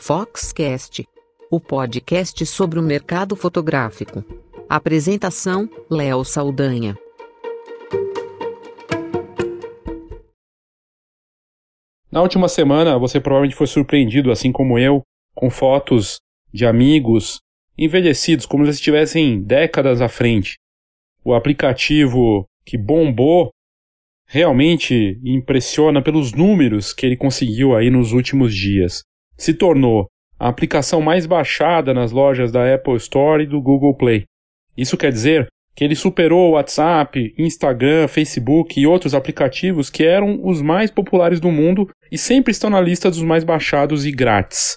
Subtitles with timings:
[0.00, 1.04] Foxcast,
[1.50, 4.24] o podcast sobre o mercado fotográfico.
[4.68, 6.96] Apresentação: Léo Saldanha.
[12.10, 15.02] Na última semana, você provavelmente foi surpreendido, assim como eu,
[15.34, 16.20] com fotos
[16.54, 17.40] de amigos
[17.76, 20.54] envelhecidos, como se estivessem décadas à frente.
[21.24, 23.50] O aplicativo que bombou
[24.26, 29.02] realmente impressiona pelos números que ele conseguiu aí nos últimos dias.
[29.38, 34.24] Se tornou a aplicação mais baixada nas lojas da Apple Store e do Google Play.
[34.76, 40.44] Isso quer dizer que ele superou o WhatsApp, Instagram, Facebook e outros aplicativos que eram
[40.44, 44.76] os mais populares do mundo e sempre estão na lista dos mais baixados e grátis.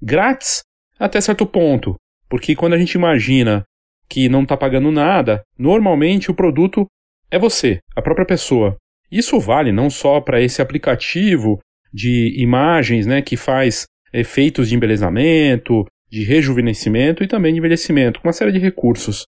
[0.00, 0.62] Grátis
[0.98, 1.96] até certo ponto,
[2.28, 3.64] porque quando a gente imagina
[4.08, 6.86] que não está pagando nada, normalmente o produto
[7.30, 8.76] é você, a própria pessoa.
[9.10, 11.58] Isso vale não só para esse aplicativo
[11.92, 18.28] de imagens, né, que faz efeitos de embelezamento, de rejuvenescimento e também de envelhecimento, com
[18.28, 19.24] uma série de recursos.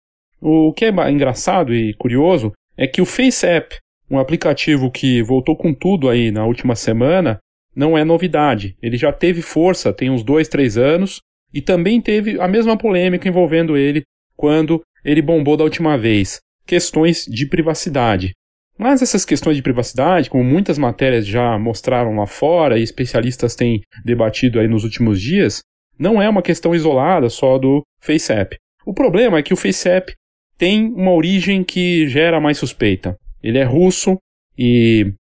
[0.42, 3.78] O que é engraçado e curioso é que o FaceApp,
[4.10, 7.40] um aplicativo que voltou com tudo aí na última semana,
[7.76, 8.76] não é novidade.
[8.82, 11.20] Ele já teve força tem uns dois, três anos
[11.54, 14.04] e também teve a mesma polêmica envolvendo ele
[14.36, 18.34] quando ele bombou da última vez questões de privacidade.
[18.78, 23.82] Mas essas questões de privacidade, como muitas matérias já mostraram lá fora e especialistas têm
[24.04, 25.62] debatido aí nos últimos dias,
[25.98, 28.58] não é uma questão isolada só do FaceApp.
[28.86, 30.14] O problema é que o FaceApp
[30.58, 33.16] tem uma origem que gera mais suspeita.
[33.42, 34.18] Ele é russo
[34.58, 35.14] e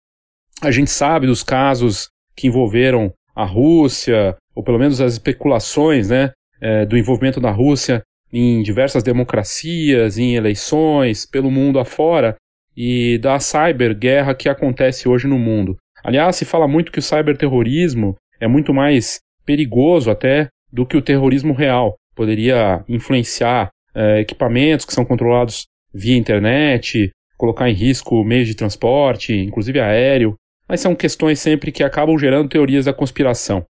[0.62, 6.32] a gente sabe dos casos que envolveram a Rússia, ou pelo menos as especulações né,
[6.62, 12.36] é, do envolvimento da Rússia em diversas democracias, em eleições, pelo mundo afora,
[12.76, 15.78] e da cyberguerra que acontece hoje no mundo.
[16.04, 21.02] Aliás, se fala muito que o cyberterrorismo é muito mais perigoso até do que o
[21.02, 21.96] terrorismo real.
[22.16, 29.34] Poderia influenciar é, equipamentos que são controlados via internet, colocar em risco meios de transporte,
[29.34, 30.36] inclusive aéreo.
[30.68, 33.64] Mas são questões sempre que acabam gerando teorias da conspiração.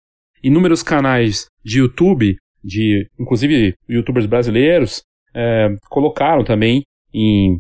[0.43, 5.01] Inúmeros canais de YouTube de, inclusive, youtubers brasileiros,
[5.33, 7.59] é, colocaram também em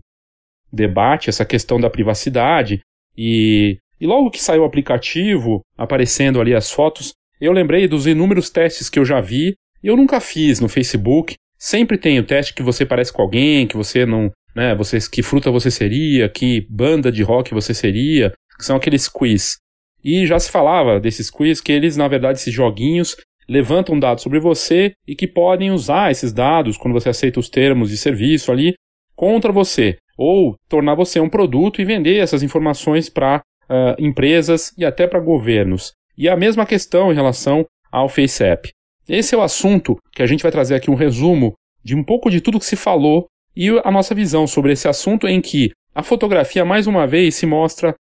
[0.71, 2.81] debate essa questão da privacidade
[3.17, 8.49] e, e logo que saiu o aplicativo, aparecendo ali as fotos, eu lembrei dos inúmeros
[8.49, 11.35] testes que eu já vi e eu nunca fiz no Facebook.
[11.57, 15.21] Sempre tem o teste que você parece com alguém, que você não, né, você, que
[15.21, 19.57] fruta você seria, que banda de rock você seria, que são aqueles quiz.
[20.03, 23.15] E já se falava desses quiz que eles, na verdade, esses joguinhos,
[23.47, 27.89] levantam dados sobre você e que podem usar esses dados quando você aceita os termos
[27.89, 28.73] de serviço ali
[29.15, 34.71] contra você ou tornar você um produto e vender essas informações para uh, ah, empresas
[34.77, 35.93] e até para governos.
[36.15, 38.69] E a mesma questão em relação ao FaceApp.
[39.09, 42.29] Esse é o assunto que a gente vai trazer aqui um resumo de um pouco
[42.29, 46.03] de tudo que se falou e a nossa visão sobre esse assunto em que a
[46.03, 47.95] fotografia mais uma vez se mostra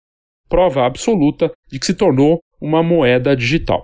[0.50, 3.84] prova absoluta de que se tornou uma moeda digital.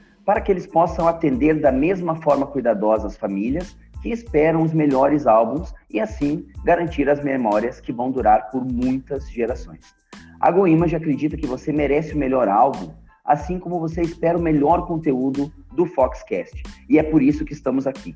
[0.25, 5.27] para que eles possam atender da mesma forma cuidadosa as famílias que esperam os melhores
[5.27, 9.95] álbuns e assim garantir as memórias que vão durar por muitas gerações.
[10.39, 12.91] A GoImage acredita que você merece o melhor álbum,
[13.23, 17.85] assim como você espera o melhor conteúdo do Foxcast, e é por isso que estamos
[17.85, 18.15] aqui.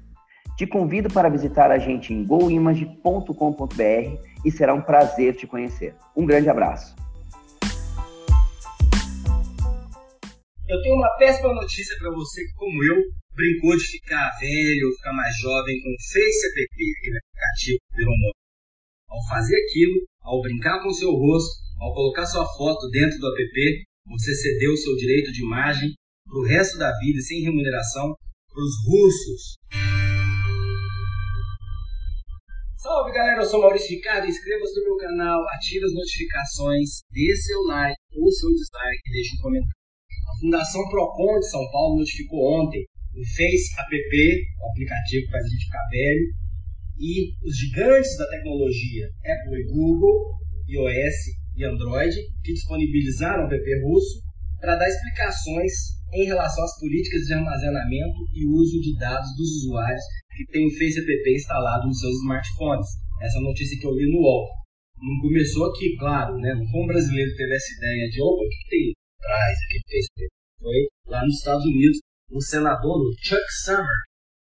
[0.57, 3.29] Te convido para visitar a gente em goimage.com.br
[4.43, 5.93] e será um prazer te conhecer.
[6.15, 6.95] Um grande abraço.
[10.67, 12.97] Eu tenho uma péssima notícia para você que, como eu,
[13.35, 18.17] brincou de ficar velho ficar mais jovem com o Face App, aquele aplicativo que virou
[18.17, 18.39] moda.
[19.07, 23.27] Ao fazer aquilo, ao brincar com o seu rosto, ao colocar sua foto dentro do
[23.27, 25.93] app, você cedeu o seu direito de imagem
[26.25, 28.15] para o resto da vida sem remuneração
[28.49, 29.53] para os russos.
[32.77, 37.61] Salve galera, eu sou Maurício Ricardo, inscreva-se no meu canal, ative as notificações, dê seu
[37.65, 39.84] like ou seu dislike e deixe um comentário.
[40.27, 42.83] A Fundação Procon de São Paulo notificou ontem
[43.15, 43.95] o Face App,
[44.59, 46.27] o aplicativo que faz a gente ficar velho,
[46.97, 50.35] e os gigantes da tecnologia, Apple e Google,
[50.67, 51.17] iOS
[51.55, 54.21] e Android que disponibilizaram o app russo
[54.59, 55.71] para dar explicações
[56.13, 60.03] em relação às políticas de armazenamento e uso de dados dos usuários
[60.35, 62.87] que têm o Face App instalado nos seus smartphones.
[63.21, 64.47] Essa notícia que eu li no UOL.
[64.97, 66.53] Não começou aqui, claro, né?
[66.53, 68.93] Não foi um brasileiro que teve essa ideia de, opa, o que tem
[69.25, 69.57] atrás
[69.89, 70.33] Face App?
[70.59, 71.97] Foi lá nos Estados Unidos,
[72.31, 73.99] o senador Chuck Summer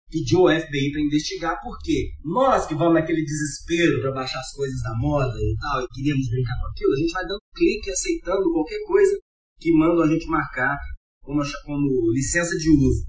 [0.09, 4.81] pediu ao FBI para investigar porque nós que vamos naquele desespero para baixar as coisas
[4.81, 8.51] da moda e tal e queríamos brincar com aquilo, a gente vai dando clique aceitando
[8.51, 9.19] qualquer coisa
[9.59, 10.77] que mandam a gente marcar
[11.21, 13.03] como, como licença de uso.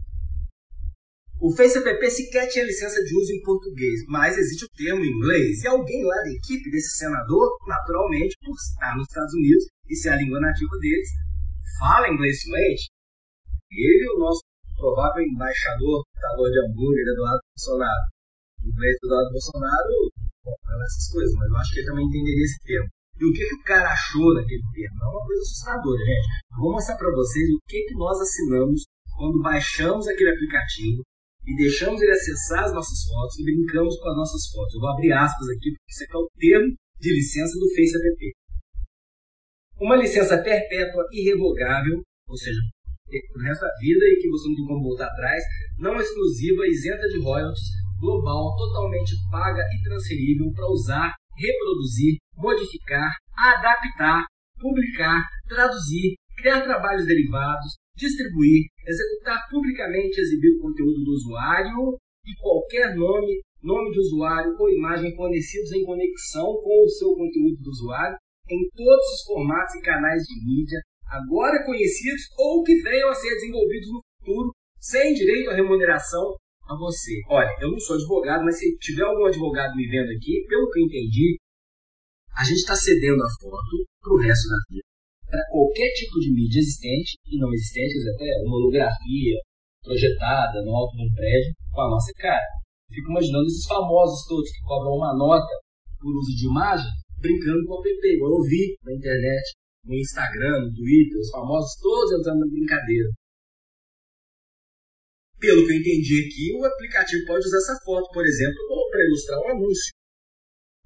[1.41, 5.63] O FaceApp sequer tinha licença de uso em português, mas existe o termo em inglês.
[5.63, 10.11] E alguém lá da equipe desse senador, naturalmente, por estar nos Estados Unidos e ser
[10.11, 11.09] a língua nativa deles,
[11.79, 12.91] fala inglês fluente.
[13.71, 14.43] Ele e o nosso
[14.77, 18.05] provável embaixador, ditador de hambúrguer, Eduardo Bolsonaro.
[18.61, 19.95] O inglês do Eduardo Bolsonaro,
[20.45, 22.89] bom, essas coisas, mas eu acho que ele também entenderia esse termo.
[23.21, 24.97] E o que, que o cara achou daquele termo?
[24.97, 26.29] É uma coisa assustadora, gente.
[26.57, 28.81] Eu vou mostrar para vocês o que, que nós assinamos
[29.13, 31.05] quando baixamos aquele aplicativo
[31.45, 34.75] e deixamos ele acessar as nossas fotos e brincamos com as nossas fotos.
[34.75, 36.69] Eu vou abrir aspas aqui, porque isso aqui é o termo
[37.01, 38.40] de licença do Face App.
[39.81, 42.61] Uma licença perpétua irrevogável, ou seja,
[43.33, 45.43] pro resto da vida e que você não tem como voltar atrás,
[45.79, 47.69] não exclusiva, isenta de royalties,
[47.99, 54.27] global, totalmente paga e transferível para usar reproduzir, modificar, adaptar,
[54.61, 62.35] publicar, traduzir, criar trabalhos derivados, distribuir, executar publicamente e exibir o conteúdo do usuário e
[62.39, 67.71] qualquer nome, nome de usuário ou imagem fornecidos em conexão com o seu conteúdo do
[67.71, 68.17] usuário
[68.51, 73.35] em todos os formatos e canais de mídia agora conhecidos ou que venham a ser
[73.35, 76.35] desenvolvidos no futuro sem direito à remuneração
[76.69, 77.21] a você.
[77.29, 80.79] Olha, eu não sou advogado, mas se tiver algum advogado me vendo aqui, pelo que
[80.79, 81.37] eu entendi,
[82.37, 84.87] a gente está cedendo a foto para o resto da vida.
[85.27, 89.39] Para qualquer tipo de mídia existente e não existente, até uma holografia
[89.83, 92.47] projetada no alto de um prédio com a nossa cara.
[92.89, 95.53] Fico imaginando esses famosos todos que cobram uma nota
[95.99, 96.91] por uso de imagem,
[97.21, 98.05] brincando com o app.
[98.19, 103.09] Eu vi na internet, no Instagram, no Twitter, os famosos todos entrando na brincadeira.
[105.39, 109.41] Pelo que eu entendi aqui, o aplicativo pode usar essa foto, por exemplo, para ilustrar
[109.41, 109.93] um anúncio.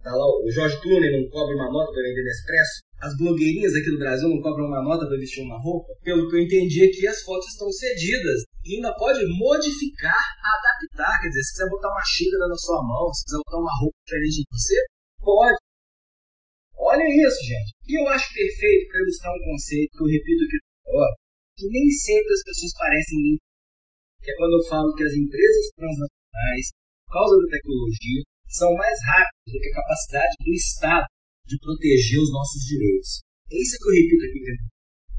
[0.05, 2.85] Tá lá, o Jorge Clooney não cobra uma nota para vender Nespresso.
[3.01, 5.89] As blogueirinhas aqui do Brasil não cobram uma nota para vestir uma roupa.
[6.05, 8.45] Pelo que eu entendi aqui, as fotos estão cedidas.
[8.63, 11.21] E ainda pode modificar, adaptar.
[11.21, 13.97] Quer dizer, se quiser botar uma xícara na sua mão, se quiser botar uma roupa
[14.07, 14.77] diferente de você,
[15.25, 15.59] pode.
[16.85, 17.73] Olha isso, gente.
[17.89, 21.15] E eu acho perfeito para ilustrar um conceito que eu repito aqui agora,
[21.57, 23.41] que nem sempre as pessoas parecem
[24.25, 26.67] que é quando eu falo que as empresas transnacionais,
[27.05, 31.07] por causa da tecnologia, são mais rápidas do que a capacidade do Estado
[31.45, 33.21] de proteger os nossos direitos.
[33.53, 34.41] É isso que eu repito aqui.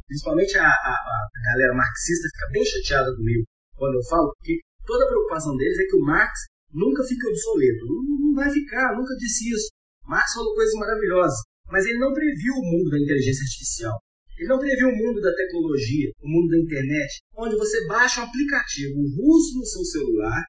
[0.10, 3.46] Principalmente a, a, a galera marxista fica bem chateada comigo
[3.78, 6.34] quando eu falo, porque toda a preocupação deles é que o Marx
[6.74, 7.86] nunca fica obsoleto.
[7.86, 9.70] Não, não vai ficar, nunca disse isso.
[10.06, 13.98] Marx falou coisas maravilhosas, mas ele não previu o mundo da inteligência artificial.
[14.38, 18.26] Ele não previu o mundo da tecnologia, o mundo da internet, onde você baixa um
[18.26, 20.44] aplicativo russo no seu celular,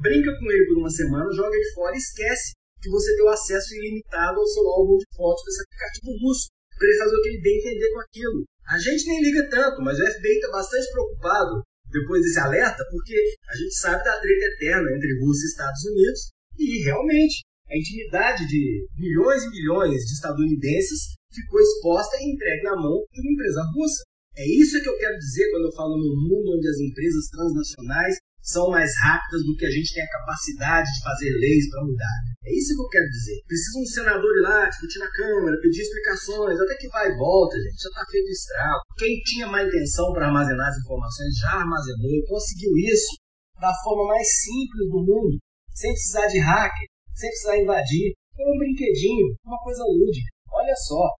[0.00, 3.28] brinca com ele por uma semana, joga ele fora e esquece que você tem o
[3.28, 6.48] acesso ilimitado ao seu álbum de fotos desse aplicativo russo,
[6.78, 8.44] para ele fazer o que ele bem entender com aquilo.
[8.66, 13.16] A gente nem liga tanto, mas o FBI está bastante preocupado depois desse alerta, porque
[13.48, 16.20] a gente sabe da treta eterna entre Rússia e Estados Unidos,
[16.58, 22.76] e realmente a intimidade de milhões e milhões de estadunidenses ficou exposta e entregue na
[22.76, 24.02] mão de uma empresa russa.
[24.36, 28.16] É isso que eu quero dizer quando eu falo no mundo onde as empresas transnacionais
[28.40, 32.18] são mais rápidas do que a gente tem a capacidade de fazer leis para mudar.
[32.46, 33.36] É isso que eu quero dizer.
[33.44, 37.60] Precisa um senador ir lá discutir na Câmara, pedir explicações, até que vai e volta,
[37.60, 37.82] gente.
[37.82, 38.80] Já está feito estrago.
[38.96, 43.20] Quem tinha má intenção para armazenar as informações já armazenou e conseguiu isso
[43.60, 45.36] da forma mais simples do mundo,
[45.74, 50.30] sem precisar de hacker, sem precisar invadir, com um brinquedinho, uma coisa lúdica.
[50.52, 51.10] Olha só,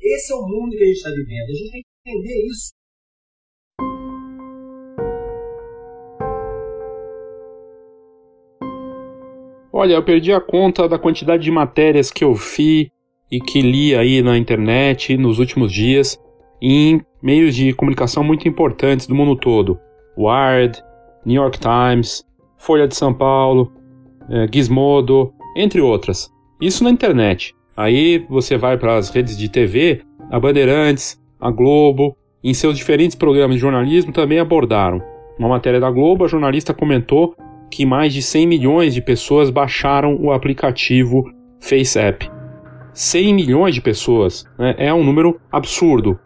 [0.00, 1.48] esse é o mundo que a gente está vivendo.
[1.48, 2.70] A gente tem que entender isso.
[9.72, 12.92] Olha, eu perdi a conta da quantidade de matérias que eu vi
[13.30, 16.18] e que li aí na internet nos últimos dias
[16.62, 19.80] em meios de comunicação muito importantes do mundo todo.
[20.16, 20.82] Wired,
[21.24, 22.24] New York Times,
[22.56, 23.72] Folha de São Paulo,
[24.28, 26.30] é, Gizmodo, entre outras.
[26.60, 27.54] Isso na internet.
[27.76, 33.16] Aí você vai para as redes de TV, a Bandeirantes, a Globo, em seus diferentes
[33.16, 35.00] programas de jornalismo também abordaram.
[35.38, 37.34] Uma matéria da Globo, a jornalista comentou
[37.70, 42.30] que mais de 100 milhões de pessoas baixaram o aplicatiFaceApp.
[42.92, 44.44] 100 milhões de pessoas.
[44.58, 44.74] Né?
[44.76, 46.18] É um número absurdo.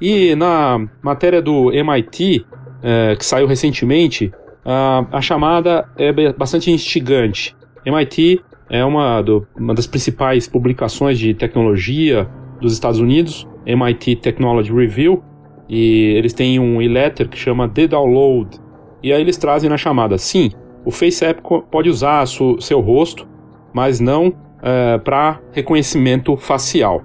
[0.00, 2.44] E na matéria do MIT,
[2.82, 4.32] é, que saiu recentemente,
[4.64, 7.54] a, a chamada é bastante instigante.
[7.86, 8.40] MIT
[8.72, 12.26] é uma, do, uma das principais publicações de tecnologia
[12.58, 15.22] dos Estados Unidos, MIT Technology Review,
[15.68, 18.58] e eles têm um e-letter que chama The Download.
[19.02, 20.50] E aí eles trazem na chamada, sim,
[20.86, 23.28] o FaceApp pode usar seu rosto,
[23.74, 27.02] mas não é, para reconhecimento facial.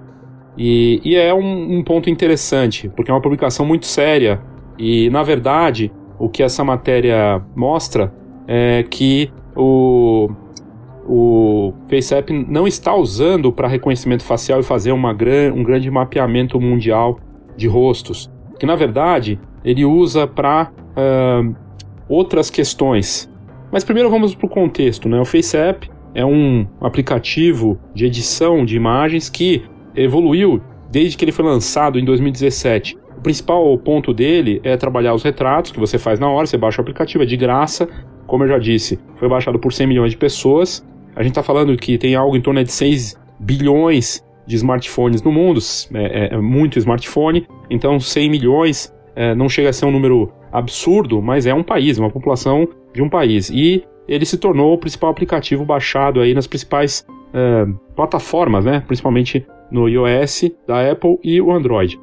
[0.56, 4.40] E, e é um, um, ponto interessante, porque é uma publicação muito séria.
[4.78, 8.12] E, na verdade, o que essa matéria mostra
[8.46, 10.30] é que o,
[11.08, 16.60] o FaceApp não está usando para reconhecimento facial e fazer uma gran, um grande mapeamento
[16.60, 17.18] mundial
[17.56, 18.30] de rostos.
[18.58, 21.54] Que, na verdade, ele usa para uh,
[22.08, 23.30] outras questões.
[23.72, 25.08] Mas primeiro vamos para o contexto.
[25.08, 25.18] Né?
[25.18, 29.64] O FaceApp é um aplicativo de edição de imagens que
[29.96, 30.60] evoluiu
[30.90, 32.98] desde que ele foi lançado em 2017.
[33.16, 36.80] O principal ponto dele é trabalhar os retratos que você faz na hora, você baixa
[36.80, 37.88] o aplicativo, é de graça.
[38.26, 40.86] Como eu já disse, foi baixado por 100 milhões de pessoas.
[41.18, 45.32] A gente está falando que tem algo em torno de 6 bilhões de smartphones no
[45.32, 45.58] mundo,
[45.92, 50.32] é, é, é muito smartphone, então 100 milhões é, não chega a ser um número
[50.52, 53.50] absurdo, mas é um país, uma população de um país.
[53.50, 58.84] E ele se tornou o principal aplicativo baixado aí nas principais é, plataformas, né?
[58.86, 61.98] principalmente no iOS da Apple e o Android.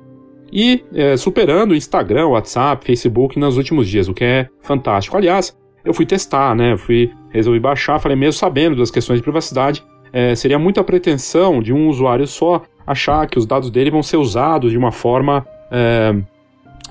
[0.51, 5.15] E é, superando o Instagram, WhatsApp, Facebook nos últimos dias, o que é fantástico.
[5.15, 6.73] Aliás, eu fui testar, né?
[6.73, 11.61] Eu fui resolvi baixar, falei mesmo sabendo das questões de privacidade, é, seria muita pretensão
[11.61, 15.45] de um usuário só achar que os dados dele vão ser usados de uma forma
[15.71, 16.15] é,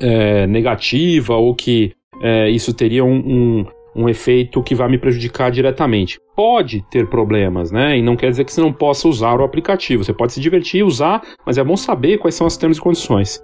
[0.01, 5.51] é, negativa ou que é, isso teria um, um, um efeito que vai me prejudicar
[5.51, 6.19] diretamente.
[6.37, 7.97] Pode ter problemas, né?
[7.97, 10.05] E não quer dizer que você não possa usar o aplicativo.
[10.05, 12.81] Você pode se divertir e usar, mas é bom saber quais são as termos e
[12.81, 13.43] condições.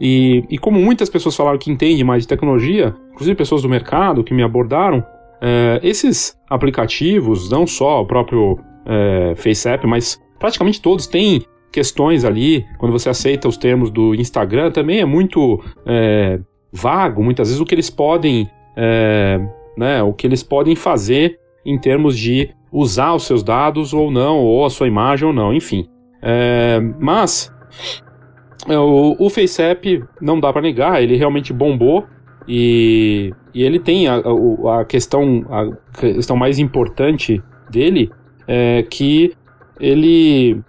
[0.00, 4.22] E, e como muitas pessoas falaram que entendem mais de tecnologia, inclusive pessoas do mercado
[4.22, 5.04] que me abordaram,
[5.40, 12.64] é, esses aplicativos, não só o próprio é, FaceApp, mas praticamente todos têm questões ali.
[12.78, 16.40] Quando você aceita os termos do Instagram, também é muito é,
[16.72, 19.40] vago, muitas vezes, o que eles podem é,
[19.76, 24.38] né, o que eles podem fazer em termos de usar os seus dados ou não,
[24.38, 25.88] ou a sua imagem ou não, enfim.
[26.22, 27.52] É, mas
[28.68, 32.06] o, o FaceApp não dá para negar, ele realmente bombou
[32.48, 38.10] e, e ele tem a, a, a, questão a questão mais importante dele
[38.46, 39.32] é que
[39.80, 40.60] ele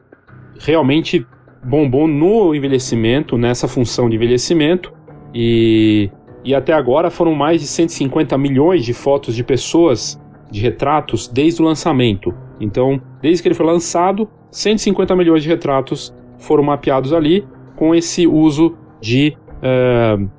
[0.59, 1.25] realmente
[1.63, 4.91] bombou no envelhecimento, nessa função de envelhecimento
[5.33, 6.09] e
[6.47, 10.17] e até agora foram mais de 150 milhões de fotos de pessoas,
[10.49, 12.33] de retratos, desde o lançamento.
[12.57, 17.45] Então, desde que ele foi lançado, 150 milhões de retratos foram mapeados ali
[17.77, 20.29] com esse uso de uh,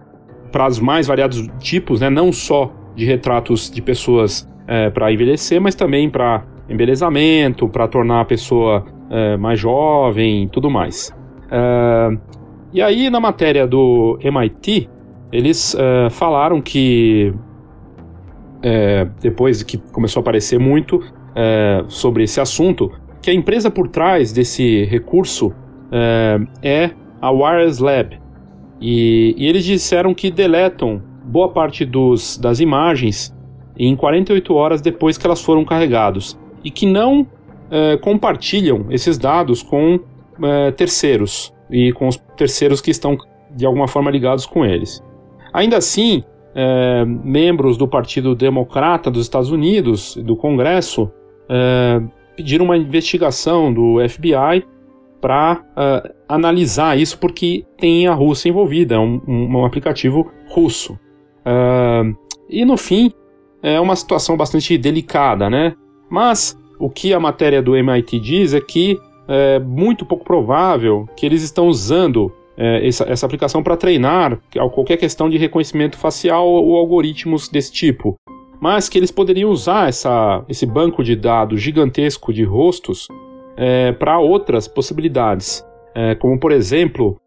[0.52, 2.10] para os mais variados tipos, né?
[2.10, 8.20] não só de retratos de pessoas uh, para envelhecer, mas também para embelezamento, para tornar
[8.20, 11.14] a pessoa uh, mais jovem, tudo mais.
[12.72, 14.90] e aí na matéria do MIT
[15.32, 15.76] eles
[16.10, 17.32] falaram que
[19.20, 21.00] depois que começou a aparecer muito
[21.86, 22.90] sobre esse assunto,
[23.22, 25.52] que a empresa por trás desse recurso
[26.62, 28.18] é a Wireless Lab.
[28.80, 33.34] E, e, eles disseram que deletam boa parte dos, das imagens
[33.76, 37.26] em 48 horas depois que elas foram carregadas e que não
[38.00, 40.00] compartilham esses dados com
[40.74, 43.16] terceiros e com os terceiros que estão
[43.54, 45.04] de alguma forma ligados com eles.
[45.52, 51.10] Ainda assim, é, membros do Partido Democrata dos Estados Unidos, do Congresso,
[52.36, 54.64] pediram uma investigação do FBI
[55.20, 60.98] para é, analisar isso, porque tem a Rússia envolvida, é um, um, um aplicativo russo.
[61.44, 62.02] É,
[62.48, 63.12] e no fim,
[63.62, 65.74] é uma situação bastante delicada, né?
[66.08, 71.26] Mas o que a matéria do MIT diz é que é muito pouco provável que
[71.26, 74.40] eles estão usando é, essa, essa, aplicação para treinar
[74.72, 78.16] qualquer questão de reconhecimento facial ou algoritmos desse tipo.
[78.60, 83.06] Mas que eles poderiam usar essa, esse banco de dados gigantesco de rostos
[83.58, 87.20] é, para outras possibilidades, é, como por exemplo,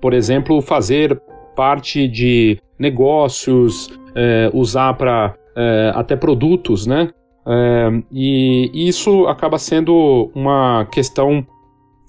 [0.00, 1.20] por exemplo, fazer
[1.54, 7.10] parte de negócios, é, usar para é, até produtos, né?
[7.46, 11.46] É, e isso acaba sendo uma questão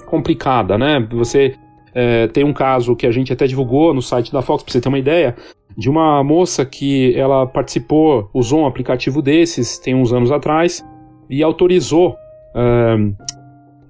[0.05, 1.05] complicada, né?
[1.11, 1.55] Você
[1.93, 4.81] é, tem um caso que a gente até divulgou no site da Fox, para você
[4.81, 5.35] ter uma ideia,
[5.77, 10.85] de uma moça que ela participou, usou um aplicativo desses, tem uns anos atrás,
[11.29, 12.15] e autorizou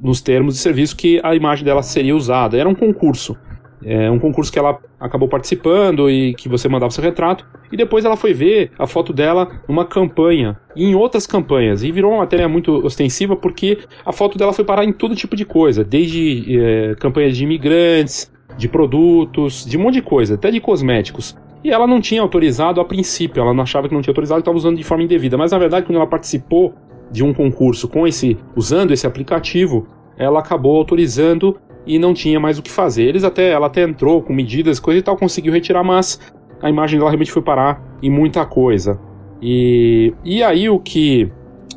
[0.02, 2.58] nos termos de serviço que a imagem dela seria usada.
[2.58, 3.38] Era um concurso.
[3.84, 7.46] É um concurso que ela acabou participando e que você mandava seu retrato.
[7.72, 11.84] E depois ela foi ver a foto dela numa campanha e em outras campanhas.
[11.84, 15.36] E virou uma matéria muito ostensiva porque a foto dela foi parar em todo tipo
[15.36, 20.52] de coisa, desde é, campanhas de imigrantes, de produtos, de um monte de coisa, até
[20.52, 21.38] de cosméticos.
[21.64, 24.42] E ela não tinha autorizado a princípio, ela não achava que não tinha autorizado e
[24.42, 25.38] estava usando de forma indevida.
[25.38, 26.74] Mas na verdade, quando ela participou
[27.12, 29.88] de um concurso com esse, usando esse aplicativo,
[30.18, 33.04] ela acabou autorizando e não tinha mais o que fazer.
[33.04, 36.20] Eles até, ela até entrou com medidas, coisa e tal, conseguiu retirar, mas
[36.62, 39.00] a imagem dela realmente foi parar em muita coisa.
[39.42, 41.32] E, e aí o que,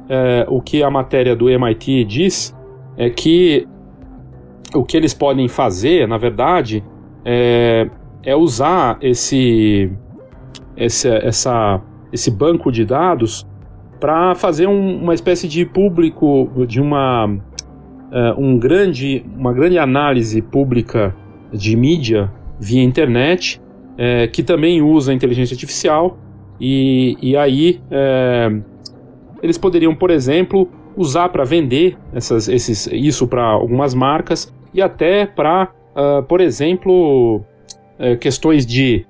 [0.08, 2.56] é, o que a matéria do MIT diz
[2.96, 3.66] é que
[4.74, 6.82] o que eles podem fazer, na verdade,
[7.24, 7.88] é,
[8.22, 9.90] é usar esse,
[10.76, 11.80] esse, essa,
[12.12, 13.46] esse banco de dados
[14.02, 20.42] para fazer um, uma espécie de público, de uma, uh, um grande, uma grande análise
[20.42, 21.14] pública
[21.52, 22.28] de mídia
[22.58, 26.18] via internet, uh, que também usa inteligência artificial,
[26.60, 28.60] e, e aí uh,
[29.40, 35.26] eles poderiam, por exemplo, usar para vender essas, esses, isso para algumas marcas e até
[35.26, 35.70] para,
[36.28, 37.42] por exemplo,
[38.20, 39.06] questões de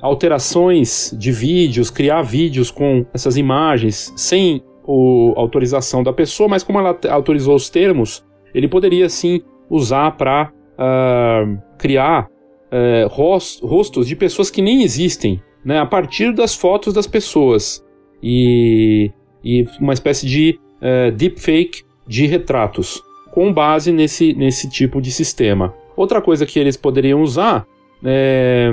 [0.00, 6.78] alterações de vídeos, criar vídeos com essas imagens sem a autorização da pessoa, mas como
[6.78, 8.24] ela autorizou os termos,
[8.54, 11.44] ele poderia sim usar para uh, ah,
[11.76, 17.84] criar uh, rostos de pessoas que nem existem, né, a partir das fotos das pessoas
[18.22, 19.10] e,
[19.42, 25.74] e uma espécie de uh, deepfake de retratos com base nesse, nesse tipo de sistema.
[25.96, 27.66] Outra coisa que eles poderiam usar
[28.04, 28.70] é,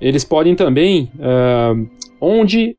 [0.00, 1.88] eles podem também uh,
[2.20, 2.76] onde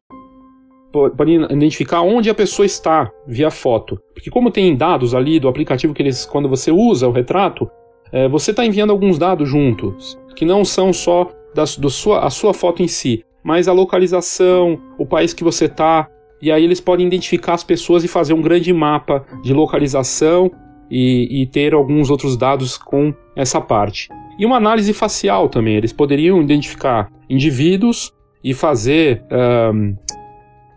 [0.91, 5.93] podem identificar onde a pessoa está via foto, porque como tem dados ali do aplicativo
[5.93, 7.69] que eles quando você usa o retrato,
[8.11, 12.29] é, você está enviando alguns dados juntos que não são só da do sua, a
[12.29, 16.09] sua foto em si, mas a localização, o país que você está,
[16.41, 20.51] e aí eles podem identificar as pessoas e fazer um grande mapa de localização
[20.89, 24.09] e, e ter alguns outros dados com essa parte.
[24.41, 25.75] E uma análise facial também.
[25.75, 28.11] Eles poderiam identificar indivíduos
[28.43, 29.23] e fazer
[29.71, 29.95] um,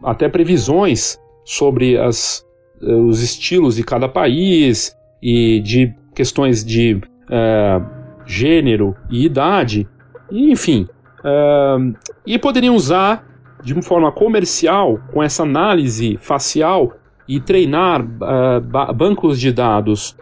[0.05, 2.45] até previsões sobre as,
[2.83, 7.83] eh, os estilos de cada país e de questões de uh,
[8.27, 9.89] gênero e idade,
[10.31, 10.87] e, enfim.
[11.21, 11.97] Uh,
[12.27, 13.27] e poderiam usar
[13.63, 16.93] de uma forma comercial, com essa análise facial,
[17.27, 20.15] e treinar uh, bancos de dados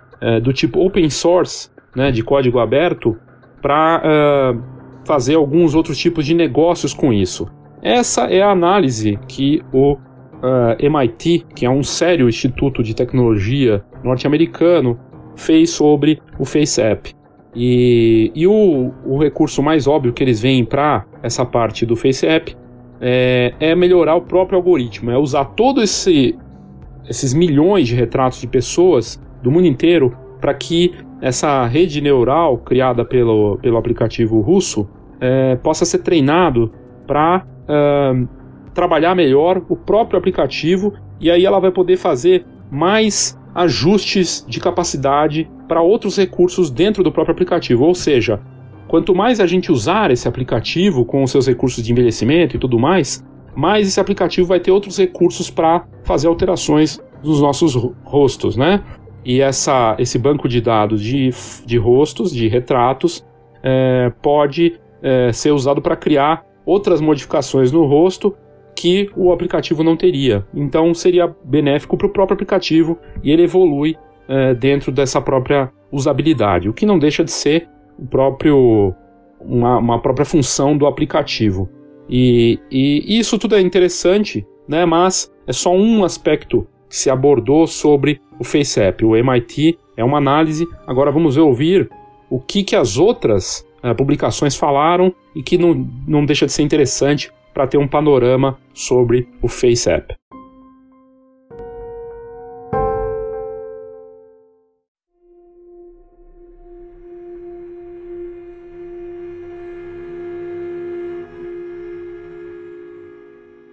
[0.44, 3.18] do tipo open source, né, de código aberto,
[3.62, 4.62] para uh,
[5.06, 7.48] fazer alguns outros tipos de negócios com isso.
[7.80, 9.98] Essa é a análise que o uh,
[10.78, 14.98] MIT, que é um sério instituto de tecnologia norte-americano,
[15.36, 17.14] fez sobre o FaceApp.
[17.54, 22.56] E, e o, o, recurso mais óbvio que eles veem para essa parte do FaceApp
[22.98, 26.38] é, é melhorar o próprio algoritmo, é usar todos esse,
[27.06, 33.04] esses milhões de retratos de pessoas do mundo inteiro para que essa rede neural criada
[33.04, 34.88] pelo, pelo aplicativo russo
[35.20, 36.72] é, possa ser treinado
[37.06, 38.26] para é,
[38.74, 45.48] trabalhar melhor o próprio aplicativo e aí ela vai poder fazer mais ajustes de capacidade
[45.68, 47.84] para outros recursos dentro do próprio aplicativo.
[47.84, 48.40] Ou seja,
[48.88, 52.80] quanto mais a gente usar esse aplicativo com os seus recursos de envelhecimento e tudo
[52.80, 58.82] mais, mais esse aplicativo vai ter outros recursos para fazer alterações dos nossos rostos, né?
[59.24, 61.30] E essa, esse banco de dados de,
[61.64, 63.24] de rostos, de retratos,
[63.62, 68.34] é, pode é, ser usado para criar outras modificações no rosto
[68.74, 70.46] que o aplicativo não teria.
[70.54, 73.96] Então seria benéfico para o próprio aplicativo e ele evolui
[74.28, 78.94] é, dentro dessa própria usabilidade, o que não deixa de ser o próprio
[79.40, 81.68] uma, uma própria função do aplicativo.
[82.08, 84.84] E, e, isso tudo é interessante, né?
[84.84, 89.04] Mas é só um aspecto que se abordou sobre o FaceApp.
[89.04, 90.68] O MIT é uma análise.
[90.84, 91.88] Agora vamos ouvir
[92.28, 96.62] o que, que as outras uh, publicações falaram e que não, não deixa de ser
[96.62, 100.16] interessante para ter um panorama sobre o FaceApp.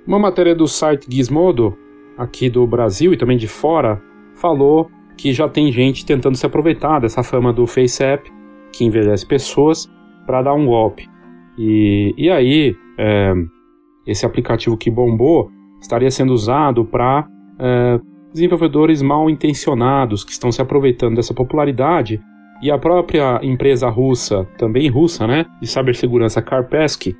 [0.05, 1.77] Uma matéria do site Gizmodo
[2.17, 4.01] aqui do Brasil e também de fora
[4.39, 8.31] falou que já tem gente tentando se aproveitar dessa fama do FaceApp,
[8.71, 9.89] que envelhece pessoas,
[10.25, 11.07] para dar um golpe.
[11.57, 13.33] E, e aí, é,
[14.07, 17.27] esse aplicativo que bombou estaria sendo usado para
[17.59, 17.99] é,
[18.33, 22.21] desenvolvedores mal intencionados que estão se aproveitando dessa popularidade
[22.61, 27.15] e a própria empresa russa, também russa, né, de cibersegurança Kaspersky,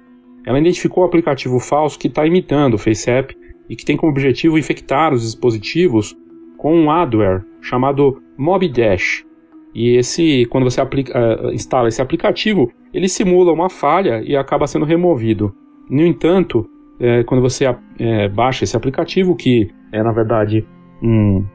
[0.46, 3.36] ela identificou o aplicativo falso que está imitando o FaceApp
[3.70, 6.16] e que tem como objetivo infectar os dispositivos
[6.60, 9.26] com um adware chamado MobDash.
[9.74, 14.68] E esse, quando você aplica, uh, instala esse aplicativo, ele simula uma falha e acaba
[14.68, 15.56] sendo removido.
[15.90, 16.70] No entanto,
[17.00, 17.66] é, quando você
[17.98, 20.68] é, baixa esse aplicativo, que é na verdade
[21.02, 21.46] um,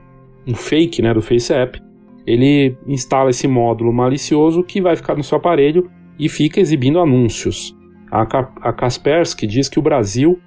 [0.46, 1.82] um fake né, do FaceApp,
[2.26, 7.76] ele instala esse módulo malicioso que vai ficar no seu aparelho e fica exibindo anúncios.
[8.10, 10.38] A, a Kaspersky diz que o Brasil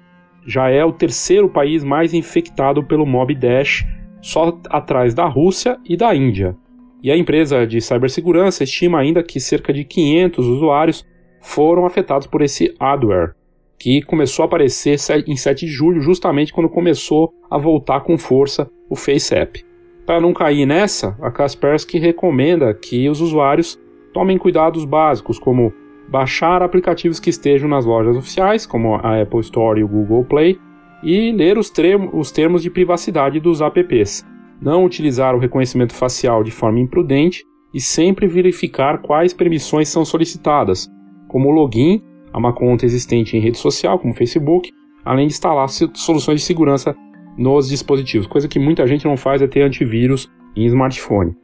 [0.44, 3.86] já é o terceiro país mais infectado pelo Mob Dash,
[4.20, 6.56] só atrás da Rússia e da Índia.
[7.02, 11.06] E a empresa de cibersegurança estima ainda que cerca de 500 usuários
[11.40, 13.34] foram afetados por esse adware,
[13.78, 18.68] que começou a aparecer em 7 de julho, justamente quando começou a voltar com força
[18.90, 19.64] o FaceApp.
[20.04, 23.78] Para não cair nessa, a Kaspersky recomenda que os usuários
[24.12, 25.72] tomem cuidados básicos, como
[26.08, 30.58] baixar aplicativos que estejam nas lojas oficiais, como a Apple Store e o Google Play,
[31.02, 31.72] e ler os,
[32.12, 34.24] os termos de privacidade dos apps.
[34.60, 40.88] Não utilizar o reconhecimento facial de forma imprudente e sempre verificar quais permissões são solicitadas,
[41.28, 44.70] como login a uma conta existente em rede social, como Facebook,
[45.04, 46.96] além de instalar soluções de segurança
[47.36, 51.36] nos dispositivos, coisa que muita gente não faz é ter antivírus em smartphone.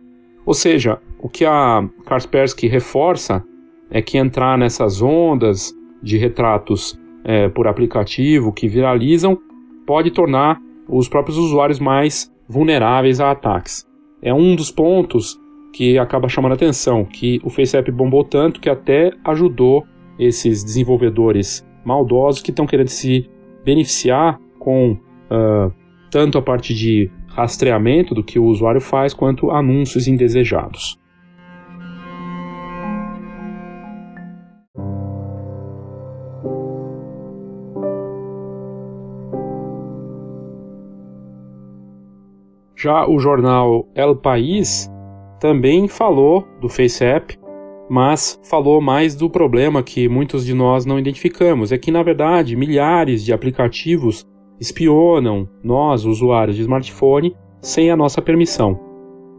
[0.44, 3.44] Ou seja, o que a Kaspersky reforça
[3.90, 9.38] é que entrar nessas ondas de retratos é, por aplicativo que viralizam
[9.86, 13.86] pode tornar os próprios usuários mais vulneráveis a ataques.
[14.22, 15.40] É um dos pontos
[15.72, 19.84] que acaba chamando a atenção, que o FaceApp bombou tanto que até ajudou
[20.18, 23.28] esses desenvolvedores maldosos que estão querendo se
[23.64, 25.72] beneficiar com uh,
[26.10, 30.96] tanto a parte de rastreamento do que o usuário faz, quanto anúncios indesejados.
[42.84, 44.92] Já o jornal El País
[45.40, 47.34] também falou do FaceApp,
[47.88, 52.54] mas falou mais do problema que muitos de nós não identificamos, é que na verdade
[52.54, 54.26] milhares de aplicativos
[54.60, 58.78] espionam nós, usuários de smartphone, sem a nossa permissão.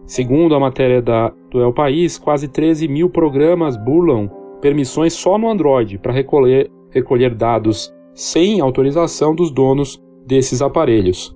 [0.08, 4.28] Segundo a matéria da, do El País, quase 13 mil programas burlam
[4.60, 11.35] permissões só no Android para recolher, recolher dados sem autorização dos donos desses aparelhos.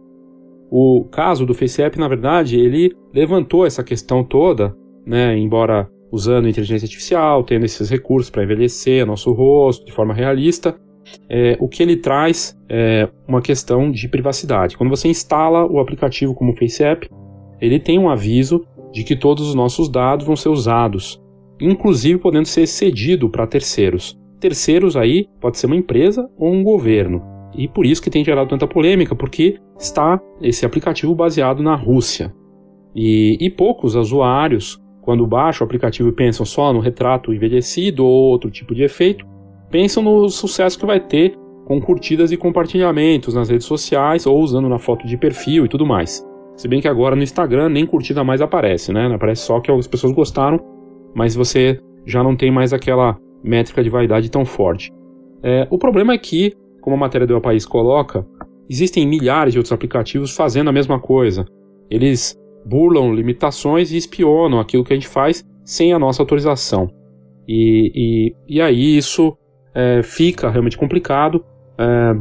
[0.71, 6.85] O caso do FaceApp, na verdade, ele levantou essa questão toda, né, embora usando inteligência
[6.85, 10.79] artificial, tendo esses recursos para envelhecer nosso rosto de forma realista,
[11.27, 14.77] é, o que ele traz é uma questão de privacidade.
[14.77, 17.09] Quando você instala o aplicativo como FaceApp,
[17.59, 21.21] ele tem um aviso de que todos os nossos dados vão ser usados,
[21.59, 24.17] inclusive podendo ser cedido para terceiros.
[24.39, 27.21] Terceiros aí pode ser uma empresa ou um governo.
[27.53, 32.33] E por isso que tem gerado tanta polêmica, porque está esse aplicativo baseado na Rússia.
[32.95, 38.29] E, e poucos usuários, quando baixam o aplicativo e pensam só no retrato envelhecido ou
[38.29, 39.25] outro tipo de efeito,
[39.69, 41.35] pensam no sucesso que vai ter
[41.65, 45.85] com curtidas e compartilhamentos nas redes sociais ou usando na foto de perfil e tudo
[45.85, 46.25] mais.
[46.55, 49.05] Se bem que agora no Instagram nem curtida mais aparece, né?
[49.13, 50.59] Aparece só que algumas pessoas gostaram,
[51.13, 54.91] mas você já não tem mais aquela métrica de vaidade tão forte.
[55.43, 58.25] É, o problema é que, como a matéria do El País coloca,
[58.69, 61.45] existem milhares de outros aplicativos fazendo a mesma coisa.
[61.89, 66.89] Eles burlam limitações e espionam aquilo que a gente faz sem a nossa autorização.
[67.47, 67.91] E,
[68.47, 69.35] e, e aí isso
[69.73, 71.43] é, fica realmente complicado.
[71.77, 72.15] É,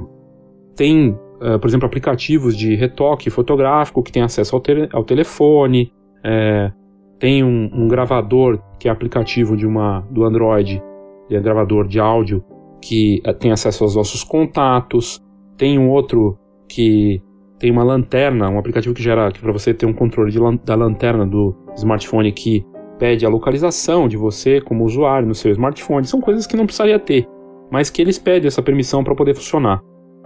[0.74, 5.92] tem, é, por exemplo, aplicativos de retoque fotográfico que tem acesso ao, te ao telefone,
[6.24, 6.72] é,
[7.18, 10.82] tem um, um, gravador que é aplicativo de uma, do Android,
[11.30, 12.42] é gravador de áudio
[12.80, 15.20] que é, tem acesso aos nossos contatos,
[15.56, 16.38] tem um outro
[16.68, 17.22] que
[17.58, 21.26] tem uma lanterna, um aplicativo que gera para você ter um controle de, da lanterna
[21.26, 22.64] do smartphone que
[22.98, 26.06] pede a localização de você como usuário no seu smartphone.
[26.06, 27.26] São coisas que não precisaria ter
[27.70, 29.82] mas que eles pedem essa permissão para poder funcionar.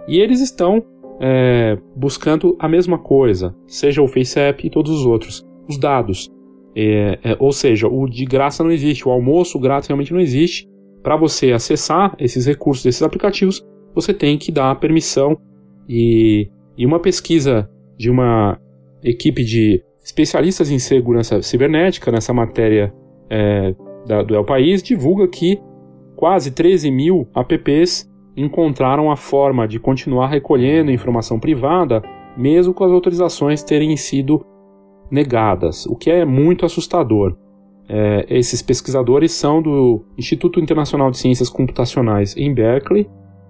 [0.07, 0.83] E eles estão
[1.19, 6.31] é, buscando a mesma coisa, seja o FaceApp e todos os outros, os dados.
[6.75, 10.67] É, é, ou seja, o de graça não existe, o almoço grátis realmente não existe.
[11.03, 13.61] Para você acessar esses recursos desses aplicativos,
[13.93, 15.37] você tem que dar permissão.
[15.87, 18.57] E, e uma pesquisa de uma
[19.03, 22.93] equipe de especialistas em segurança cibernética nessa matéria
[23.29, 23.75] é,
[24.07, 25.59] da, do El País divulga que
[26.15, 32.01] quase 13 mil apps encontraram a forma de continuar recolhendo informação privada
[32.35, 34.43] mesmo com as autorizações terem sido
[35.11, 37.35] negadas, o que é muito assustador.
[37.87, 43.09] É, esses pesquisadores são do Instituto Internacional de Ciências Computacionais em Berkeley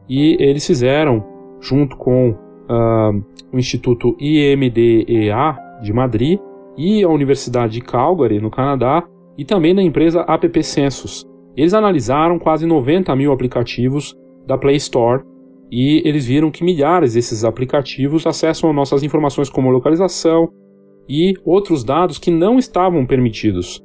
[0.09, 1.23] e eles fizeram,
[1.61, 6.39] junto com uh, o Instituto IMDEA de Madrid
[6.77, 9.03] e a Universidade de Calgary, no Canadá,
[9.37, 11.25] e também na empresa App Census.
[11.55, 14.15] Eles analisaram quase 90 mil aplicativos
[14.45, 15.23] da Play Store
[15.71, 20.49] e eles viram que milhares desses aplicativos acessam nossas informações como localização
[21.07, 23.83] e outros dados que não estavam permitidos.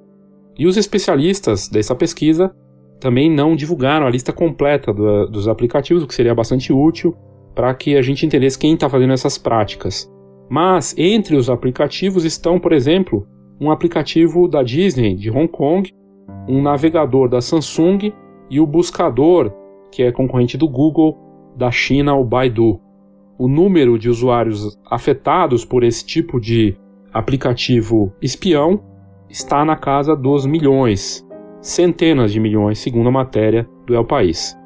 [0.58, 2.52] E os especialistas dessa pesquisa
[2.98, 7.16] também não divulgaram a lista completa do, dos aplicativos, o que seria bastante útil
[7.54, 10.10] para que a gente entendesse quem está fazendo essas práticas.
[10.50, 13.26] Mas entre os aplicativos estão, por exemplo,
[13.60, 15.92] um aplicativo da Disney de Hong Kong,
[16.48, 18.12] um navegador da Samsung
[18.50, 19.52] e o buscador,
[19.92, 21.16] que é concorrente do Google,
[21.56, 22.80] da China, o Baidu.
[23.38, 26.76] O número de usuários afetados por esse tipo de
[27.12, 28.82] aplicativo espião
[29.28, 31.26] está na casa dos milhões,
[31.60, 34.56] centenas de milhões, segundo a matéria do El País.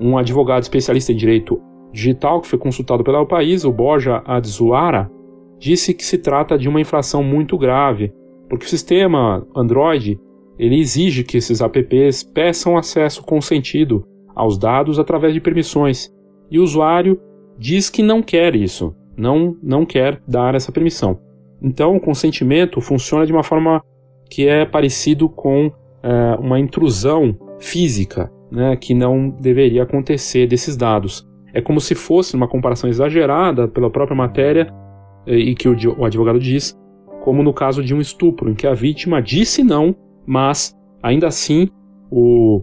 [0.00, 1.60] Um advogado especialista em direito
[1.92, 5.10] digital que foi consultado pelo El País, o Borja Adzuara,
[5.58, 8.12] disse que se trata de uma infração muito grave,
[8.48, 10.18] porque o sistema Android
[10.58, 16.12] ele exige que esses apps peçam acesso consentido aos dados através de permissões,
[16.50, 17.20] e o usuário
[17.58, 21.18] diz que não quer isso, não, não quer dar essa permissão.
[21.60, 23.82] Então, o consentimento funciona de uma forma
[24.28, 25.70] que é parecido com
[26.02, 31.26] é, uma intrusão física, né, que não deveria acontecer desses dados.
[31.52, 34.72] É como se fosse uma comparação exagerada pela própria matéria
[35.26, 36.78] e que o, o advogado diz,
[37.22, 39.94] como no caso de um estupro, em que a vítima disse não,
[40.26, 41.68] mas ainda assim
[42.10, 42.62] o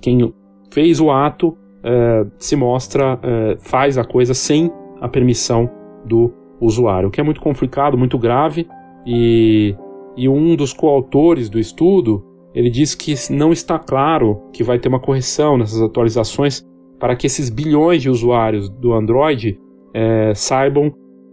[0.00, 0.34] quem
[0.70, 5.70] fez o ato é, se mostra, é, faz a coisa sem a permissão
[6.04, 8.66] do usuário, o que é muito complicado, muito grave
[9.06, 9.76] e
[10.16, 14.88] e um dos coautores do estudo ele diz que não está claro que vai ter
[14.88, 16.62] uma correção nessas atualizações
[16.98, 19.58] para que esses bilhões de usuários do Android
[19.94, 20.92] é, saibam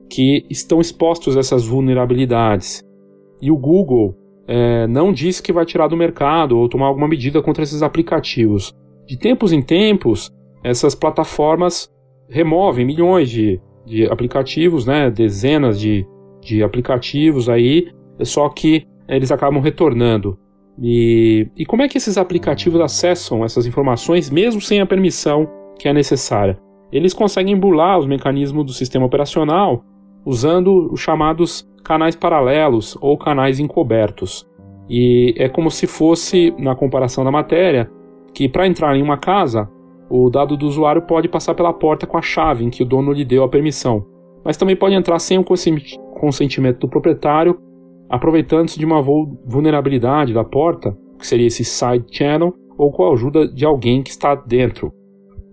[0.09, 2.83] que estão expostos a essas vulnerabilidades.
[3.41, 4.15] E o Google
[4.47, 8.73] é, não diz que vai tirar do mercado ou tomar alguma medida contra esses aplicativos.
[9.05, 10.31] De tempos em tempos,
[10.63, 11.87] essas plataformas
[12.29, 16.05] removem milhões de, de aplicativos, né, dezenas de,
[16.41, 17.87] de aplicativos aí,
[18.25, 20.37] só que eles acabam retornando.
[20.81, 25.87] E, e como é que esses aplicativos acessam essas informações mesmo sem a permissão que
[25.87, 26.57] é necessária?
[26.91, 29.83] Eles conseguem burlar os mecanismos do sistema operacional
[30.25, 34.47] usando os chamados canais paralelos ou canais encobertos.
[34.89, 37.89] E é como se fosse, na comparação da matéria,
[38.33, 39.69] que para entrar em uma casa,
[40.09, 43.11] o dado do usuário pode passar pela porta com a chave em que o dono
[43.11, 44.05] lhe deu a permissão,
[44.43, 47.59] mas também pode entrar sem o consentimento do proprietário
[48.09, 53.47] aproveitando-se de uma vulnerabilidade da porta, que seria esse side channel, ou com a ajuda
[53.47, 54.91] de alguém que está dentro.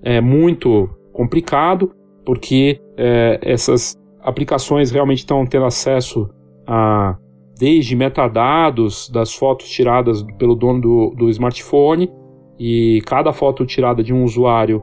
[0.03, 1.93] É muito complicado,
[2.25, 6.29] porque é, essas aplicações realmente estão tendo acesso
[6.67, 7.17] a
[7.59, 12.11] desde metadados das fotos tiradas pelo dono do, do smartphone,
[12.59, 14.83] e cada foto tirada de um usuário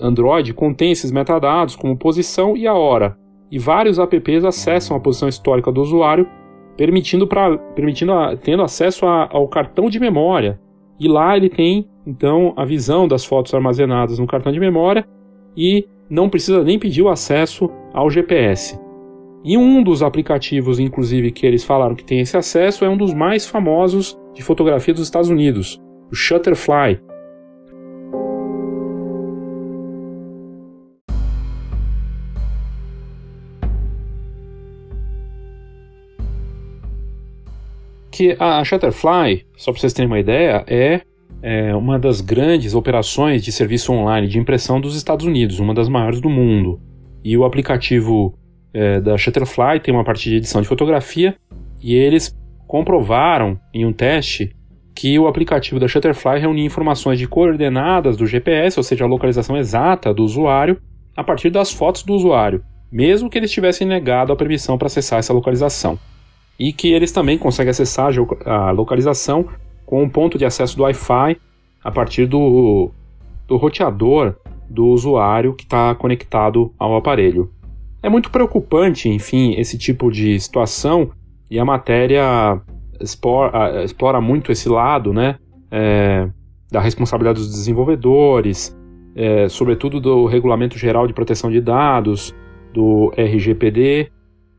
[0.00, 3.16] Android contém esses metadados como posição e a hora.
[3.50, 6.26] E vários apps acessam a posição histórica do usuário
[6.76, 10.60] permitindo para permitindo a, tendo acesso a, ao cartão de memória.
[10.98, 15.06] E lá ele tem então a visão das fotos armazenadas no cartão de memória
[15.56, 18.78] e não precisa nem pedir o acesso ao GPS.
[19.44, 23.12] E um dos aplicativos, inclusive, que eles falaram que tem esse acesso é um dos
[23.12, 25.80] mais famosos de fotografia dos Estados Unidos,
[26.10, 27.00] o Shutterfly,
[38.12, 41.00] que a Shutterfly, só para vocês terem uma ideia, é,
[41.42, 45.88] é, uma das grandes operações de serviço online de impressão dos Estados Unidos, uma das
[45.88, 46.78] maiores do mundo.
[47.24, 48.34] E o aplicativo
[48.74, 51.34] é, da Shutterfly tem uma parte de edição de fotografia
[51.82, 52.36] e eles
[52.68, 54.54] comprovaram em um teste
[54.94, 59.56] que o aplicativo da Shutterfly reunia informações de coordenadas do GPS, ou seja, a localização
[59.56, 60.78] exata do usuário,
[61.16, 65.18] a partir das fotos do usuário, mesmo que eles tivessem negado a permissão para acessar
[65.18, 65.98] essa localização
[66.58, 68.12] e que eles também conseguem acessar
[68.44, 69.48] a localização
[69.84, 71.36] com um ponto de acesso do Wi-Fi
[71.82, 72.90] a partir do,
[73.46, 74.36] do roteador
[74.68, 77.50] do usuário que está conectado ao aparelho.
[78.02, 81.10] É muito preocupante, enfim, esse tipo de situação
[81.50, 82.60] e a matéria
[83.00, 85.36] explora, explora muito esse lado, né,
[85.70, 86.28] é,
[86.70, 88.76] da responsabilidade dos desenvolvedores,
[89.14, 92.34] é, sobretudo do Regulamento Geral de Proteção de Dados,
[92.72, 94.10] do RGPD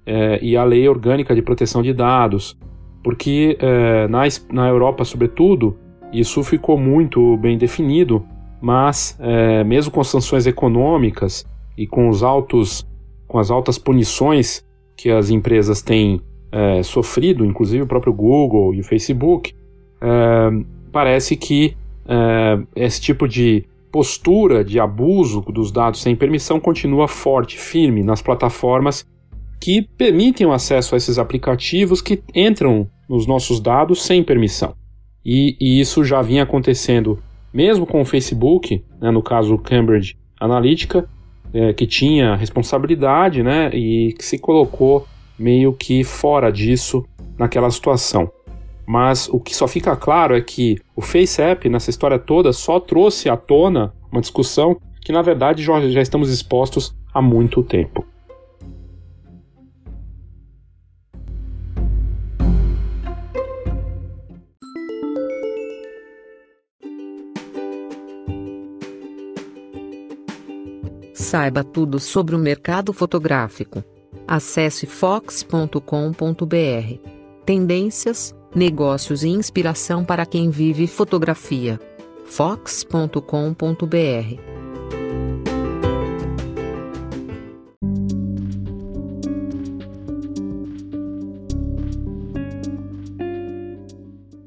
[0.06, 2.58] é, e a Lei Orgânica de Proteção de Dados,
[3.04, 5.78] porque é, na, na Europa, sobretudo,
[6.12, 8.26] isso ficou muito bem definido,
[8.62, 11.46] mas é, mesmo com sanções econômicas
[11.78, 12.88] e com os altos,
[13.28, 14.64] com as altas punições
[14.96, 19.54] que as empresas têm é, sofrido, inclusive o próprio Google e o Facebook,
[20.00, 20.50] é,
[20.92, 21.76] parece que
[22.08, 28.22] é, esse tipo de postura de abuso dos dados sem permissão continua forte, firme nas
[28.22, 29.06] plataformas
[29.64, 34.76] que permitem o acesso a esses aplicativos que entram nos nossos dados sem permissão.
[35.26, 37.24] E, e isso já vinha acontecendo
[37.54, 41.08] mesmo com o Facebook, né, no caso Cambridge Analytica,
[41.54, 45.08] é, que tinha responsabilidade né, e que se colocou
[45.40, 47.06] meio que fora disso
[47.40, 48.30] naquela situação.
[48.86, 53.30] Mas o que só fica claro é que o FaceApp, nessa história toda, só trouxe
[53.30, 58.06] à tona uma discussão que, na verdade, já, já estamos expostos há muito tempo.
[71.34, 73.84] Saiba tudo sobre o mercado fotográfico.
[74.28, 75.80] Acesse fox.com.br.
[77.44, 81.80] Tendências, negócios e inspiração para quem vive fotografia.
[82.26, 83.18] fox.com.br.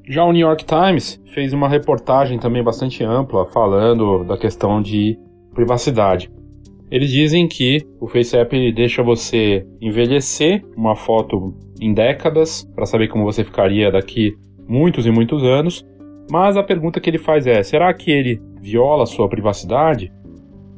[0.05, 5.19] Já o New York Times fez uma reportagem também bastante ampla falando da questão de
[5.53, 6.36] privacidade.
[6.89, 13.25] Eles dizem que o FaceApp deixa você envelhecer uma foto em décadas para saber como
[13.25, 14.33] você ficaria daqui
[14.67, 15.85] muitos e muitos anos.
[16.31, 20.11] Mas a pergunta que ele faz é: será que ele viola a sua privacidade?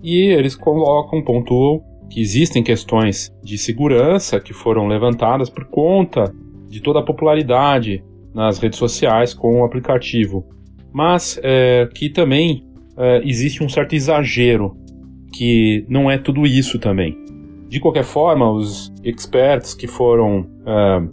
[0.01, 6.33] E eles colocam, pontuam que existem questões de segurança que foram levantadas por conta
[6.67, 10.45] de toda a popularidade nas redes sociais com o aplicativo,
[10.91, 12.63] mas é, que também
[12.97, 14.75] é, existe um certo exagero
[15.31, 17.17] que não é tudo isso também.
[17.67, 21.09] De qualquer forma, os experts que foram uh,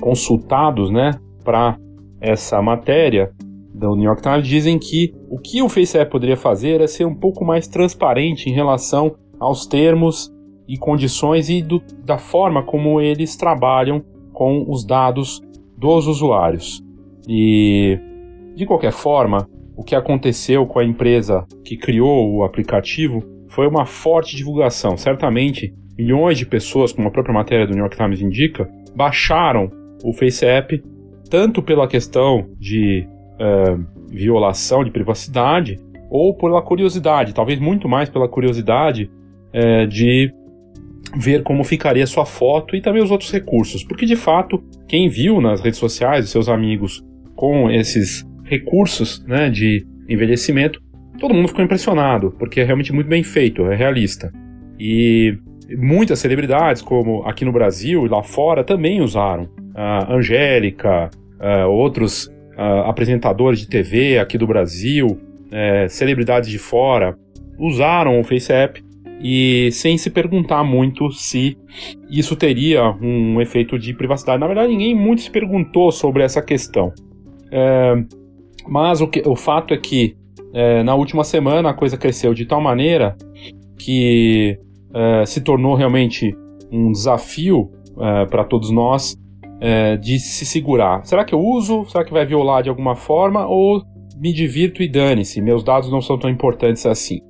[0.00, 1.12] consultados né,
[1.44, 1.76] para
[2.20, 3.32] essa matéria
[3.74, 7.14] do New York Times dizem que o que o FaceApp poderia fazer é ser um
[7.14, 10.32] pouco mais transparente em relação aos termos
[10.66, 15.40] e condições e do, da forma como eles trabalham com os dados
[15.76, 16.82] dos usuários.
[17.28, 17.98] E,
[18.54, 23.86] de qualquer forma, o que aconteceu com a empresa que criou o aplicativo foi uma
[23.86, 24.96] forte divulgação.
[24.96, 29.70] Certamente, milhões de pessoas, como a própria matéria do New York Times indica, baixaram
[30.02, 30.82] o FaceApp
[31.30, 35.78] tanto pela questão de uh, violação de privacidade
[36.10, 39.08] ou pela curiosidade, talvez muito mais pela curiosidade
[39.54, 40.34] uh, de
[41.16, 45.40] ver como ficaria sua foto e também os outros recursos, porque de fato quem viu
[45.40, 47.00] nas redes sociais os seus amigos
[47.36, 50.80] com esses recursos né, de envelhecimento,
[51.18, 54.32] todo mundo ficou impressionado, porque é realmente muito bem feito, é realista.
[54.78, 55.36] E
[55.76, 59.48] muitas celebridades, como aqui no Brasil e lá fora, também usaram.
[59.74, 61.10] A Angélica,
[61.68, 67.16] outros uh, apresentadores de TV aqui do Brasil, uh, celebridades de fora,
[67.58, 68.82] usaram o FaceApp
[69.20, 71.56] e sem se perguntar muito se
[72.10, 74.40] isso teria um efeito de privacidade.
[74.40, 76.92] Na verdade, ninguém muito se perguntou sobre essa questão.
[77.50, 77.94] É,
[78.68, 80.16] mas o, que, o fato é que
[80.52, 83.16] é, na última semana a coisa cresceu de tal maneira
[83.78, 84.58] que
[84.94, 86.34] é, se tornou realmente
[86.70, 89.16] um desafio é, para todos nós
[89.60, 91.04] é, de se segurar.
[91.04, 91.84] Será que eu uso?
[91.86, 93.46] Será que vai violar de alguma forma?
[93.46, 93.82] Ou
[94.16, 95.40] me divirto e dane-se?
[95.40, 97.20] Meus dados não são tão importantes assim.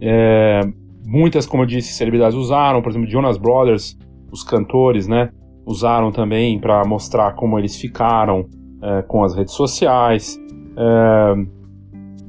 [0.00, 0.60] É,
[1.04, 3.98] muitas, como eu disse, celebridades usaram, por exemplo, Jonas Brothers,
[4.32, 5.30] os cantores, né?
[5.66, 8.46] Usaram também para mostrar como eles ficaram
[8.82, 10.38] é, com as redes sociais.
[10.80, 11.34] É,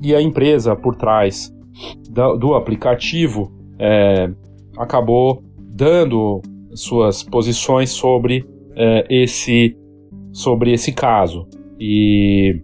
[0.04, 1.56] e a empresa por trás
[2.10, 3.50] do, do aplicativo
[3.80, 4.30] é,
[4.78, 6.42] acabou dando
[6.74, 8.46] suas posições sobre
[8.76, 9.78] é, esse
[10.34, 11.48] sobre esse caso.
[11.80, 12.62] E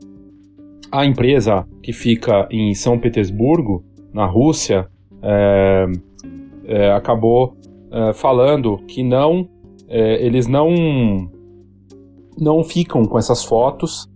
[0.91, 3.83] a empresa que fica em São Petersburgo
[4.13, 4.87] na Rússia
[5.21, 5.85] é,
[6.65, 7.55] é, acabou
[7.91, 9.47] é, falando que não
[9.89, 11.31] eles não
[12.37, 14.09] não ficam com essas fotos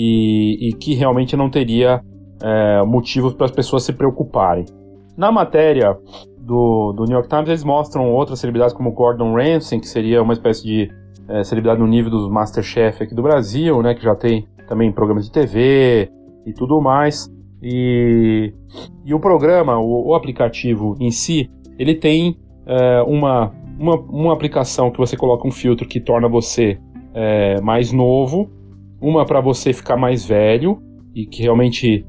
[0.00, 2.00] e, e que realmente não teria
[2.40, 4.64] é, motivos para as pessoas se preocuparem.
[5.16, 5.98] Na matéria
[6.38, 10.32] do, do, New York Times, eles mostram outras celebridades como Gordon Ramsay, que seria uma
[10.32, 10.90] espécie de
[11.28, 15.24] é, celebridade no nível dos Masterchef aqui do Brasil, né, que já tem também programas
[15.24, 16.08] de TV
[16.46, 17.28] e tudo mais.
[17.60, 18.54] E,
[19.04, 24.92] e o programa, o, o, aplicativo em si, ele tem é, uma, uma, uma aplicação
[24.92, 26.78] que você coloca um filtro que torna você
[27.12, 28.48] é, mais novo,
[29.00, 30.80] uma para você ficar mais velho
[31.14, 32.04] e que realmente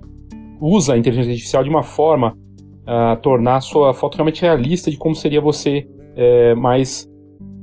[0.59, 2.37] usa a inteligência artificial de uma forma
[2.85, 7.07] a tornar a sua foto realmente realista de como seria você é, mais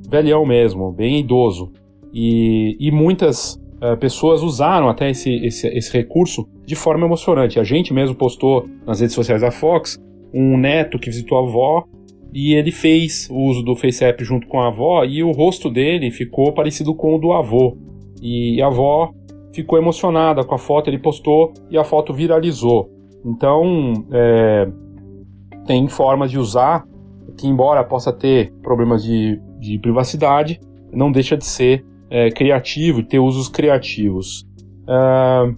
[0.08, 1.72] velhão mesmo, bem idoso.
[2.12, 7.58] E, e muitas uh, pessoas usaram até esse, esse, esse recurso de forma emocionante.
[7.58, 10.00] A gente mesmo postou nas redes sociais da Fox
[10.32, 11.84] um neto que visitou a avó
[12.32, 16.10] e ele fez o uso do FaceApp junto com a avó e o rosto dele
[16.10, 17.76] ficou parecido com o do avô.
[18.22, 19.12] E a avó
[19.52, 22.90] ficou emocionada com a foto, ele postou e a foto viralizou.
[23.24, 24.68] Então, é,
[25.66, 26.84] tem formas de usar
[27.36, 30.60] que, embora possa ter problemas de, de privacidade,
[30.92, 34.46] não deixa de ser é, criativo e ter usos criativos.
[34.84, 35.56] Uh,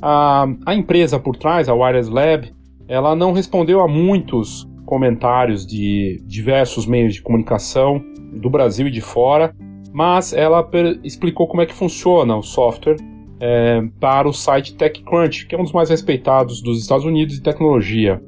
[0.00, 2.52] a, a empresa por trás, a Wireless Lab,
[2.88, 9.00] ela não respondeu a muitos comentários de diversos meios de comunicação do Brasil e de
[9.00, 9.54] fora,
[9.96, 10.68] mas ela
[11.02, 12.98] explicou como é que funciona o software
[13.40, 17.40] é, para o site TechCrunch, que é um dos mais respeitados dos Estados Unidos de
[17.40, 18.22] tecnologia.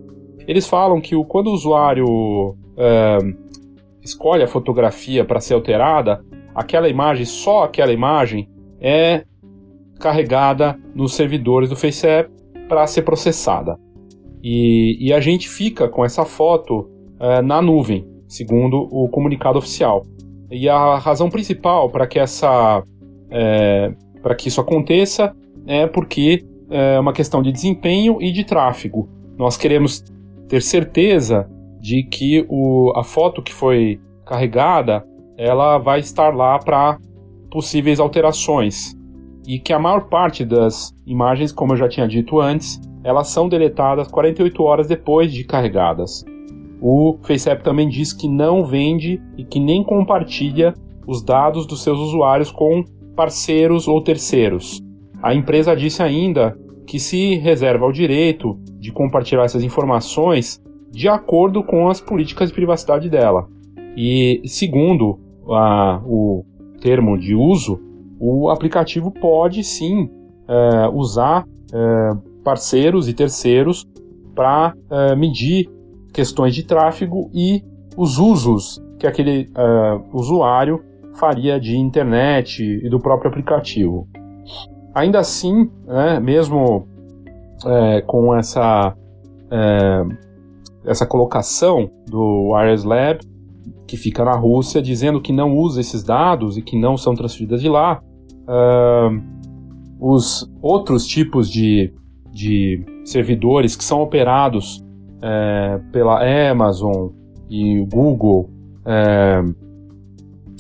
[0.46, 3.18] Eles falam que quando o usuário é,
[4.02, 8.48] escolhe a fotografia para ser alterada, aquela imagem, só aquela imagem,
[8.80, 9.26] é
[10.00, 12.30] carregada nos servidores do FaceApp
[12.66, 13.78] para ser processada.
[14.42, 16.88] E, e, a gente fica com essa foto
[17.20, 20.06] é, na nuvem, segundo o comunicado oficial.
[20.50, 22.82] E a razão principal para que essa
[23.30, 23.92] é,
[24.22, 25.34] para que isso aconteça
[25.66, 29.08] é porque é uma questão de desempenho e de tráfego.
[29.36, 30.04] Nós queremos
[30.48, 31.48] ter certeza
[31.80, 35.04] de que o, a foto que foi carregada
[35.36, 36.98] ela vai estar lá para
[37.50, 38.96] possíveis alterações
[39.46, 43.48] e que a maior parte das imagens, como eu já tinha dito antes, elas são
[43.48, 46.24] deletadas 48 horas depois de carregadas.
[46.80, 50.74] O FaceApp também diz que não vende e que nem compartilha
[51.06, 52.84] os dados dos seus usuários com
[53.16, 54.80] parceiros ou terceiros.
[55.22, 56.56] A empresa disse ainda
[56.86, 62.54] que se reserva o direito de compartilhar essas informações de acordo com as políticas de
[62.54, 63.48] privacidade dela.
[63.96, 65.18] E segundo
[65.48, 66.44] a, o
[66.80, 67.80] termo de uso,
[68.20, 70.08] o aplicativo pode sim
[70.48, 72.10] é, usar é,
[72.44, 73.86] parceiros e terceiros
[74.34, 75.68] para é, medir
[76.18, 77.62] questões de tráfego e
[77.96, 80.82] os usos que aquele é, usuário
[81.14, 84.08] faria de internet e do próprio aplicativo.
[84.92, 86.88] Ainda assim, né, mesmo
[87.64, 88.96] é, com essa,
[89.48, 90.02] é,
[90.84, 93.20] essa colocação do Wireless Lab,
[93.86, 97.60] que fica na Rússia, dizendo que não usa esses dados e que não são transferidos
[97.60, 98.02] de lá,
[98.42, 99.22] uh,
[100.00, 101.94] os outros tipos de,
[102.32, 104.84] de servidores que são operados
[105.22, 107.08] é, pela Amazon
[107.48, 108.50] e Google
[108.86, 109.42] é,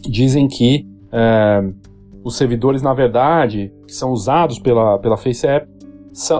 [0.02, 1.62] dizem que é,
[2.24, 5.66] os servidores, na verdade, que são usados pela, pela FaceApp,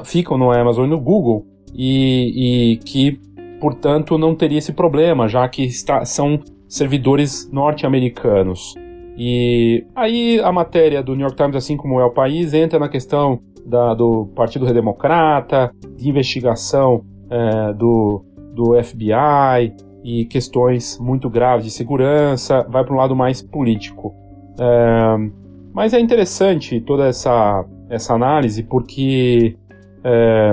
[0.05, 3.21] ficam no Amazon e no Google e, e que,
[3.61, 8.75] portanto, não teria esse problema, já que está, são servidores norte-americanos.
[9.17, 12.89] E aí a matéria do New York Times, assim como é o país, entra na
[12.89, 18.25] questão da, do Partido Redemocrata, de investigação é, do,
[18.55, 24.15] do FBI e questões muito graves de segurança, vai para um lado mais político.
[24.59, 25.31] É,
[25.73, 29.57] mas é interessante toda essa, essa análise porque
[30.03, 30.53] é,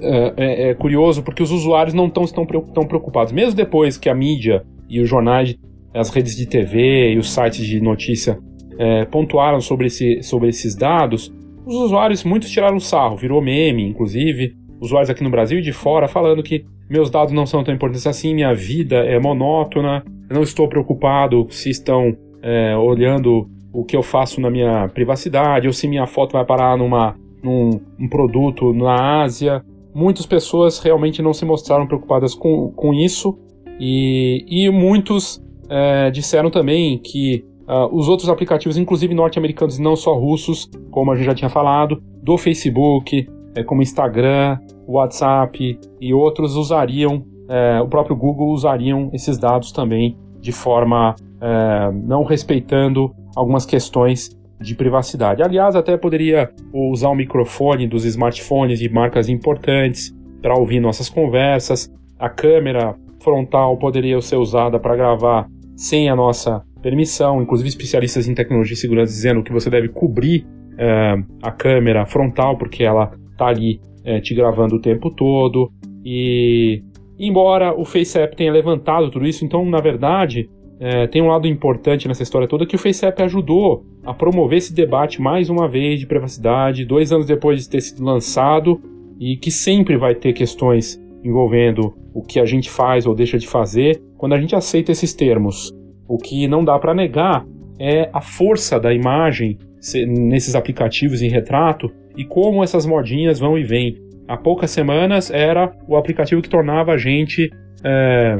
[0.00, 3.32] é, é, é curioso porque os usuários não tão, estão tão preocupados.
[3.32, 5.56] Mesmo depois que a mídia e os jornais,
[5.94, 8.38] as redes de TV e os sites de notícia
[8.78, 11.32] é, pontuaram sobre, esse, sobre esses dados,
[11.66, 16.08] os usuários, muitos tiraram sarro, virou meme, inclusive, usuários aqui no Brasil e de fora,
[16.08, 20.42] falando que meus dados não são tão importantes assim, minha vida é monótona, eu não
[20.42, 25.86] estou preocupado se estão é, olhando o que eu faço na minha privacidade, ou se
[25.86, 29.62] minha foto vai parar numa, num um produto na Ásia.
[29.94, 33.38] Muitas pessoas realmente não se mostraram preocupadas com, com isso,
[33.78, 40.14] e, e muitos é, disseram também que uh, os outros aplicativos, inclusive norte-americanos, não só
[40.14, 43.28] russos, como a gente já tinha falado, do Facebook,
[43.58, 50.16] é, como Instagram, WhatsApp e outros usariam, é, o próprio Google usariam esses dados também
[50.40, 54.30] de forma é, não respeitando algumas questões
[54.60, 55.42] de privacidade.
[55.42, 61.92] Aliás, até poderia usar o microfone dos smartphones de marcas importantes para ouvir nossas conversas.
[62.18, 67.40] A câmera frontal poderia ser usada para gravar sem a nossa permissão.
[67.40, 70.46] Inclusive, especialistas em tecnologia e segurança dizendo que você deve cobrir
[70.76, 75.70] é, a câmera frontal porque ela está ali é, te gravando o tempo todo.
[76.04, 76.82] E
[77.18, 82.06] Embora o FaceApp tenha levantado tudo isso, então, na verdade, é, tem um lado importante
[82.06, 86.06] nessa história toda que o FaceApp ajudou a promover esse debate mais uma vez de
[86.06, 88.80] privacidade, dois anos depois de ter sido lançado,
[89.18, 93.48] e que sempre vai ter questões envolvendo o que a gente faz ou deixa de
[93.48, 95.72] fazer quando a gente aceita esses termos.
[96.06, 97.44] O que não dá para negar
[97.80, 99.58] é a força da imagem
[100.06, 103.96] nesses aplicativos em retrato e como essas modinhas vão e vêm.
[104.26, 107.48] Há poucas semanas era o aplicativo que tornava a gente
[107.84, 108.36] é,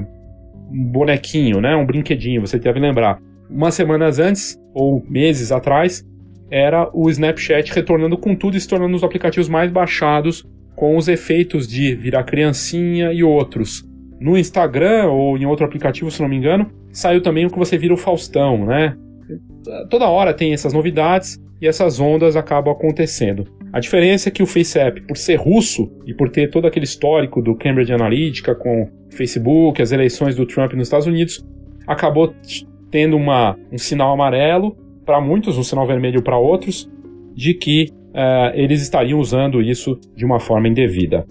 [0.71, 1.77] um bonequinho, né?
[1.77, 3.21] um brinquedinho, você deve lembrar.
[3.49, 6.05] Umas semanas antes, ou meses atrás,
[6.51, 10.97] era o Snapchat retornando com tudo e se tornando um dos aplicativos mais baixados com
[10.97, 13.85] os efeitos de virar criancinha e outros.
[14.21, 17.79] No Instagram ou em outro aplicativo, se não me engano, saiu também o que você
[17.79, 18.97] vira o Faustão, né?
[19.89, 23.47] Toda hora tem essas novidades e essas ondas acabam acontecendo.
[23.73, 27.43] A diferença é que o FaceApp, por ser russo e por ter todo aquele histórico
[27.43, 31.45] do Cambridge Analytica com Facebook, as eleições do Trump nos Estados Unidos,
[31.87, 32.35] acabou
[32.91, 36.89] tendo uma, um sinal amarelo para muitos, um sinal vermelho para outros,
[37.35, 41.27] de que uh, eles estariam usando isso de uma forma indevida.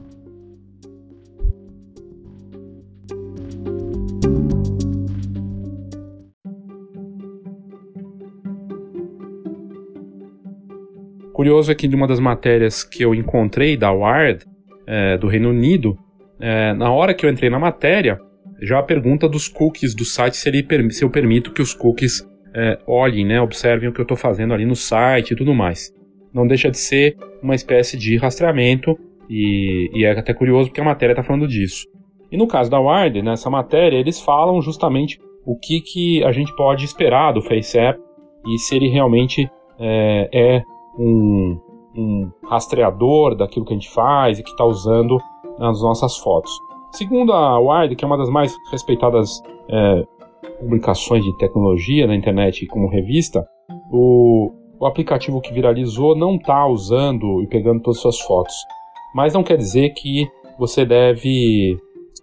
[11.47, 14.43] Curioso é que de uma das matérias que eu encontrei da Wired,
[14.85, 15.97] é, do Reino Unido,
[16.41, 18.19] é, na hora que eu entrei na matéria,
[18.61, 22.21] já a pergunta dos cookies do site se, ele, se eu permito que os cookies
[22.53, 25.89] é, olhem, né, observem o que eu estou fazendo ali no site e tudo mais.
[26.33, 30.83] Não deixa de ser uma espécie de rastreamento e, e é até curioso porque a
[30.83, 31.87] matéria está falando disso.
[32.29, 36.53] E no caso da Wired, nessa matéria, eles falam justamente o que, que a gente
[36.57, 37.97] pode esperar do FaceApp
[38.45, 41.59] e se ele realmente é, é um,
[41.95, 45.17] um rastreador daquilo que a gente faz e que está usando
[45.59, 46.51] nas nossas fotos.
[46.91, 50.03] Segundo a Wired, que é uma das mais respeitadas é,
[50.59, 53.47] publicações de tecnologia na internet como revista,
[53.91, 58.55] o, o aplicativo que viralizou não está usando e pegando todas as suas fotos.
[59.13, 60.27] Mas não quer dizer que
[60.57, 61.77] você deve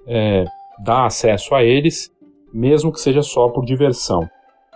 [0.07, 0.45] é,
[0.85, 2.11] dar acesso a eles,
[2.53, 4.29] mesmo que seja só por diversão.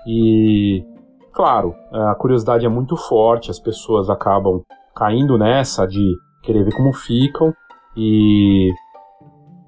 [0.07, 0.85] E
[1.33, 4.63] Claro, a curiosidade é muito forte, as pessoas acabam
[4.95, 7.53] caindo nessa de querer ver como ficam
[7.97, 8.73] e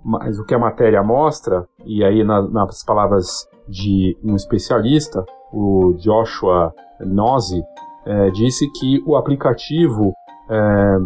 [0.02, 5.94] mas o que a matéria mostra e aí na, nas palavras de um especialista, o
[5.98, 7.62] Joshua Nozzi,
[8.04, 10.12] é, disse que o aplicativo
[10.50, 10.96] é,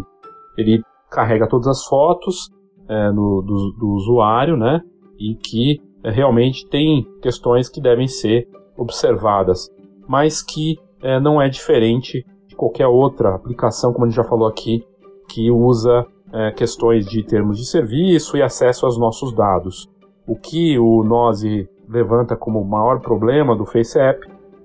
[0.57, 0.81] ele
[1.11, 2.49] carrega todas as fotos
[2.87, 4.81] é, no, do, do, usuário, né?
[5.19, 8.47] E que é, realmente tem questões que devem ser
[8.77, 9.69] observadas
[10.07, 14.47] mas que é, não é diferente de qualquer outra aplicação, como a gente já falou
[14.47, 14.83] aqui,
[15.29, 19.89] que usa é, questões de termos de serviço e acesso aos nossos dados.
[20.27, 24.19] O que o Nose levanta como maior problema do FaceApp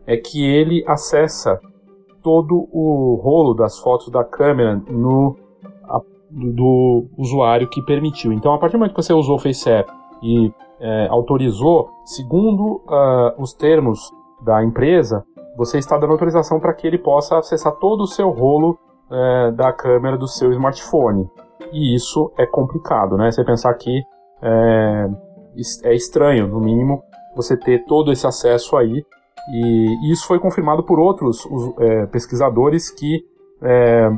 [0.07, 1.61] é que ele acessa
[2.23, 5.37] todo o rolo das fotos da câmera no
[5.85, 8.33] a, do usuário que permitiu.
[8.33, 9.91] Então, a partir do momento que você usou o FaceApp
[10.23, 14.11] e é, autorizou, segundo uh, os termos
[14.43, 15.25] da empresa,
[15.61, 18.79] você está dando autorização para que ele possa acessar todo o seu rolo
[19.11, 21.29] é, da câmera do seu smartphone.
[21.71, 23.31] E isso é complicado, né?
[23.31, 24.03] Você pensar que
[24.41, 25.11] é,
[25.85, 27.03] é estranho, no mínimo,
[27.37, 29.05] você ter todo esse acesso aí.
[29.53, 31.47] E isso foi confirmado por outros
[31.79, 33.23] é, pesquisadores que,
[33.61, 34.11] é,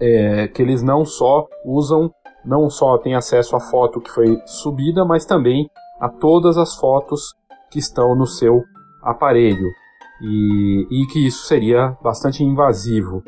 [0.00, 2.10] é, que eles não só usam,
[2.42, 5.68] não só têm acesso à foto que foi subida, mas também
[6.00, 7.34] a todas as fotos
[7.70, 8.62] que estão no seu
[9.02, 9.83] aparelho
[10.20, 13.22] e, e que isso seria bastante invasivo.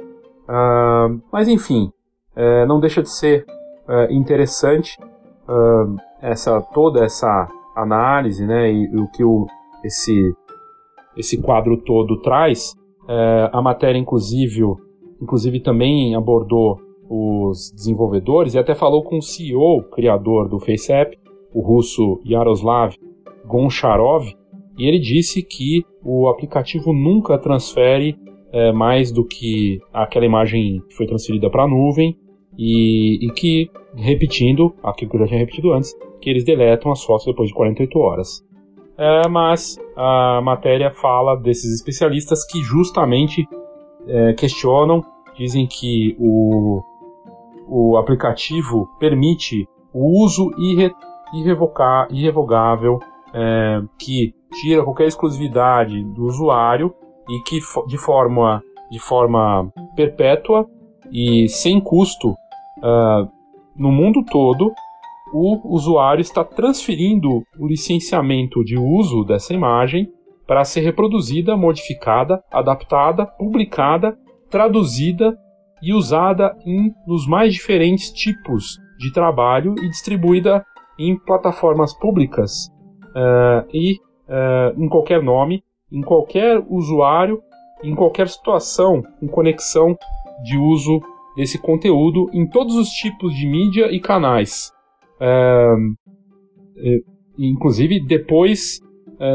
[0.49, 1.91] Uh, mas enfim,
[2.37, 3.45] uh, não deixa de ser
[3.89, 4.99] uh, interessante
[6.21, 9.47] essa toda essa análise, né, e, e o que o,
[9.85, 10.35] esse
[11.17, 12.75] esse quadro todo traz.
[13.09, 14.63] Eh, a matéria, inclusive,
[15.21, 16.79] inclusive também abordou
[17.09, 21.17] os desenvolvedores e até falou com o CEO, criador do FaceApp,
[21.55, 22.95] o russo Yaroslav
[23.47, 24.27] Goncharov,
[24.77, 28.17] e ele disse que o aplicativo nunca transfere
[28.53, 32.17] é, mais do que aquela imagem que foi transferida para a nuvem
[32.59, 37.03] e, e, que, repetindo aquilo que eu já tinha repetido antes, que eles deletam as
[37.03, 38.47] fotos depois de 48 horas.
[38.99, 43.47] É, mas a matéria fala desses especialistas que justamente
[44.07, 45.05] é, questionam,
[45.37, 46.81] dizem que o,
[47.69, 50.91] o aplicativo permite o uso irre,
[51.35, 52.99] irrevocar, irrevogável
[53.35, 56.95] é, que tira qualquer exclusividade do usuário
[57.29, 60.67] e que de forma, de forma perpétua
[61.13, 63.29] e sem custo uh,
[63.77, 64.73] no mundo todo
[65.33, 70.09] o usuário está transferindo o licenciamento de uso dessa imagem
[70.47, 74.17] para ser reproduzida, modificada, adaptada, publicada,
[74.49, 75.37] traduzida
[75.83, 80.65] e usada em, nos mais diferentes tipos de trabalho e distribuída
[80.99, 82.69] em plataformas públicas
[83.11, 87.43] uh, e uh, em qualquer nome, em qualquer usuário,
[87.83, 89.97] em qualquer situação com conexão
[90.45, 91.01] de uso
[91.37, 94.73] desse conteúdo em todos os tipos de mídia e canais.
[95.21, 95.97] Uh,
[97.39, 98.81] inclusive depois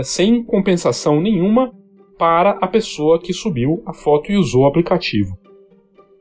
[0.04, 1.72] sem compensação nenhuma
[2.20, 5.36] para a pessoa que subiu a foto e usou o aplicativo.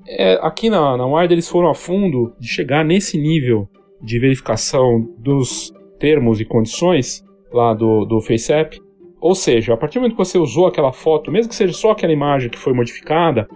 [0.08, 3.68] É, aqui na, na Wide eles foram a fundo de chegar nesse nível
[4.00, 7.22] de verificação dos termos e condições
[7.53, 8.80] lá do, do FaceApp.
[9.20, 11.90] Ou seja, a partir do momento que você usou aquela foto, mesmo que seja só
[11.90, 13.46] aquela imagem que foi modificada,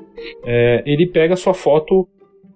[0.44, 2.06] é, ele pega a sua foto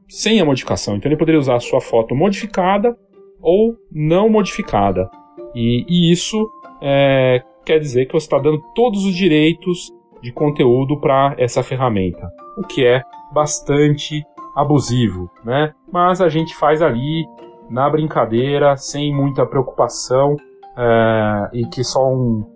[0.07, 0.97] sem a modificação.
[0.97, 2.97] Então ele poderia usar a sua foto modificada
[3.41, 5.09] ou não modificada.
[5.55, 6.51] E, e isso
[6.83, 9.91] é, quer dizer que você está dando todos os direitos
[10.23, 12.29] de conteúdo para essa ferramenta,
[12.59, 14.23] o que é bastante
[14.55, 15.73] abusivo, né?
[15.93, 17.25] Mas a gente faz ali
[17.71, 20.37] na brincadeira, sem muita preocupação,
[20.79, 22.47] é, e que só um,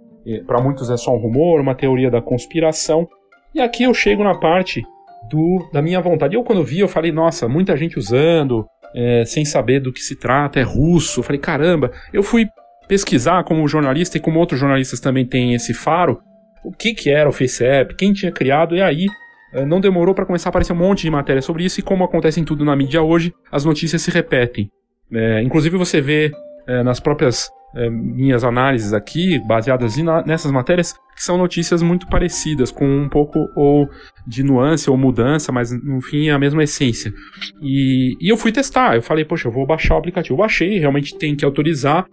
[0.47, 3.09] para muitos é só um rumor, uma teoria da conspiração.
[3.55, 4.83] E aqui eu chego na parte
[5.29, 6.37] do, da minha vontade.
[6.37, 10.17] Eu quando vi, eu falei, nossa, muita gente usando, é, sem saber do que se
[10.17, 11.21] trata, é russo.
[11.21, 12.47] Eu falei, caramba, eu fui
[12.87, 16.21] pesquisar como jornalista e como outros jornalistas também têm esse faro,
[16.65, 19.07] o que, que era o FaceApp, quem tinha criado, e aí
[19.55, 22.05] eh, não demorou para começar a aparecer um monte de matéria sobre isso, e como
[22.05, 24.69] acontece em tudo na mídia hoje, as notícias se repetem.
[25.13, 26.33] É, inclusive você vê
[26.67, 29.97] é, nas próprias é, minhas análises aqui, baseadas
[30.27, 33.89] nessas matérias, que são notícias muito parecidas, com um pouco ou
[34.27, 37.13] de nuance ou mudança, mas no fim é a mesma essência.
[37.61, 40.35] E, e eu fui testar, eu falei, poxa, eu vou baixar o aplicativo.
[40.35, 42.07] Eu baixei, realmente tem que autorizar.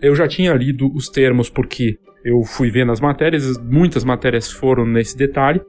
[0.00, 4.84] Eu já tinha lido os termos porque eu fui ver nas matérias, muitas matérias foram
[4.84, 5.60] nesse detalhe.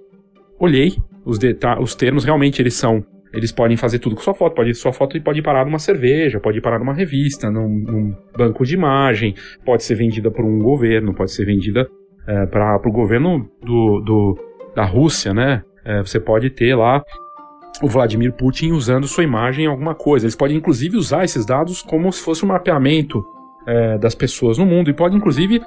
[0.60, 1.38] Olhei os,
[1.80, 3.06] os termos, realmente eles são.
[3.34, 4.56] Eles podem fazer tudo com sua foto.
[4.56, 8.74] Pode, sua foto pode parar numa cerveja, pode parar numa revista, num, num banco de
[8.74, 11.88] imagem, pode ser vendida por um governo, pode ser vendida
[12.28, 14.38] é, para o governo do, do,
[14.76, 15.64] da Rússia, né?
[15.86, 17.04] É, você pode ter lá
[17.82, 20.26] o Vladimir Putin usando sua imagem em alguma coisa.
[20.26, 23.24] Eles podem inclusive usar esses dados como se fosse um mapeamento
[23.68, 25.62] é, das pessoas no mundo e pode inclusive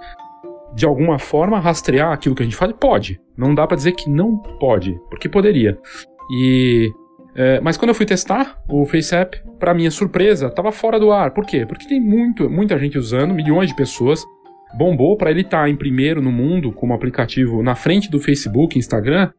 [0.74, 2.72] de alguma forma rastrear aquilo que a gente faz?
[2.72, 3.20] Pode.
[3.36, 5.78] Não dá para dizer que não pode, porque poderia.
[6.32, 6.90] E
[7.34, 11.32] é, mas quando eu fui testar o FaceApp, para minha surpresa, estava fora do ar.
[11.32, 11.64] Por quê?
[11.66, 14.24] Porque tem muito, muita gente usando, milhões de pessoas.
[14.76, 18.78] Bombou para ele estar tá em primeiro no mundo como aplicativo na frente do Facebook,
[18.78, 19.30] Instagram,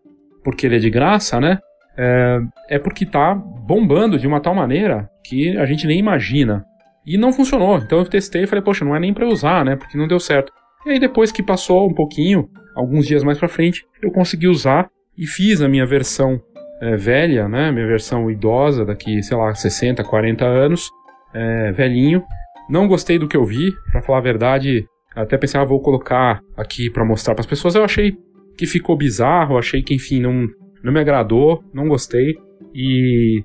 [0.43, 1.59] porque ele é de graça, né?
[1.97, 2.39] É,
[2.69, 6.65] é porque tá bombando de uma tal maneira que a gente nem imagina.
[7.05, 7.77] E não funcionou.
[7.77, 9.75] Então eu testei e falei, poxa, não é nem para usar, né?
[9.75, 10.51] Porque não deu certo.
[10.85, 14.89] E aí depois que passou um pouquinho, alguns dias mais para frente, eu consegui usar
[15.17, 16.41] e fiz a minha versão
[16.81, 17.71] é, velha, né?
[17.71, 20.89] Minha versão idosa, daqui, sei lá, 60, 40 anos,
[21.33, 22.23] é, velhinho.
[22.69, 24.85] Não gostei do que eu vi, para falar a verdade.
[25.15, 27.75] Até pensei, ah, vou colocar aqui para mostrar para as pessoas.
[27.75, 28.17] Eu achei
[28.57, 30.47] que ficou bizarro, achei que, enfim, não,
[30.83, 32.35] não me agradou, não gostei.
[32.73, 33.43] E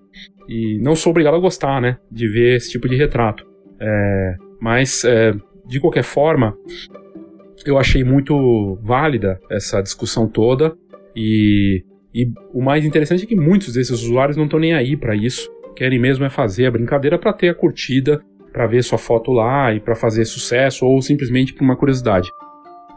[0.49, 3.45] e não sou obrigado a gostar, né, de ver esse tipo de retrato.
[3.81, 5.35] É, mas, é,
[5.67, 6.57] de qualquer forma,
[7.65, 10.77] eu achei muito válida essa discussão toda
[11.15, 11.85] e,
[12.17, 15.51] e o mais interessante é que muitos desses usuários não estão nem aí para isso,
[15.77, 19.75] querem mesmo é fazer a brincadeira para ter a curtida, para ver sua foto lá
[19.75, 22.31] e para fazer sucesso ou simplesmente por uma curiosidade.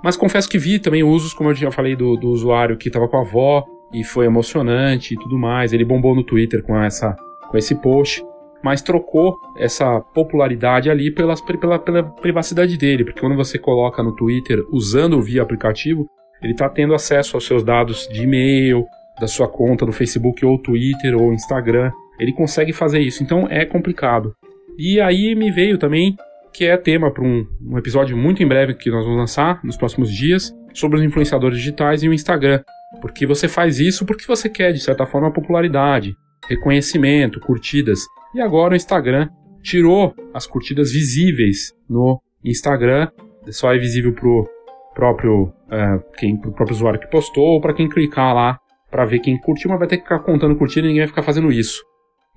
[0.01, 3.09] Mas confesso que vi também usos, como eu já falei, do, do usuário que estava
[3.09, 5.73] com a avó e foi emocionante e tudo mais.
[5.73, 7.13] Ele bombou no Twitter com essa
[7.49, 8.23] com esse post,
[8.63, 14.15] mas trocou essa popularidade ali pela, pela, pela privacidade dele, porque quando você coloca no
[14.15, 16.05] Twitter usando via aplicativo,
[16.41, 18.85] ele está tendo acesso aos seus dados de e-mail,
[19.19, 21.91] da sua conta no Facebook ou Twitter ou Instagram.
[22.19, 24.33] Ele consegue fazer isso, então é complicado.
[24.77, 26.15] E aí me veio também
[26.53, 29.77] que é tema para um, um, episódio muito em breve que nós vamos lançar nos
[29.77, 32.61] próximos dias sobre os influenciadores digitais e o Instagram.
[33.01, 36.15] Porque você faz isso porque você quer, de certa forma, popularidade
[36.49, 37.99] reconhecimento, curtidas.
[38.33, 39.29] E agora o Instagram
[39.61, 43.09] tirou as curtidas visíveis no Instagram,
[43.49, 44.49] só é visível pro
[44.95, 48.59] próprio uh, quem pro próprio usuário que postou ou para quem clicar lá
[48.89, 51.23] para ver quem curtiu, mas vai ter que ficar contando curtida e ninguém vai ficar
[51.23, 51.81] fazendo isso.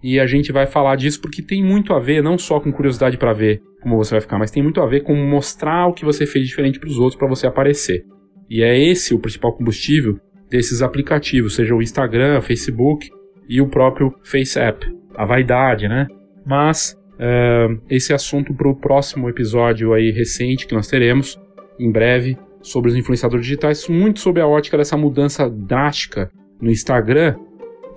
[0.03, 3.17] E a gente vai falar disso porque tem muito a ver não só com curiosidade
[3.17, 6.05] para ver como você vai ficar, mas tem muito a ver com mostrar o que
[6.05, 8.05] você fez diferente para os outros para você aparecer.
[8.51, 10.19] E é esse o principal combustível
[10.51, 13.09] desses aplicativos, seja o Instagram, Facebook
[13.49, 16.07] e o próprio FaceApp, a vaidade, né?
[16.45, 21.41] Mas uh, esse assunto para o próximo episódio aí recente que nós teremos
[21.79, 26.31] em breve sobre os influenciadores digitais, muito sobre a ótica dessa mudança drástica
[26.63, 27.35] no Instagram,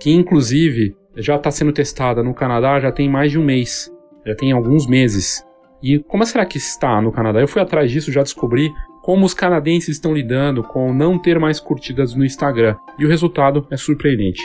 [0.00, 3.90] que inclusive já está sendo testada no Canadá já tem mais de um mês,
[4.26, 5.42] já tem alguns meses.
[5.82, 7.40] E como será que está no Canadá?
[7.40, 8.70] Eu fui atrás disso, já descobri
[9.02, 12.74] como os canadenses estão lidando com não ter mais curtidas no Instagram.
[12.98, 14.42] E o resultado é surpreendente.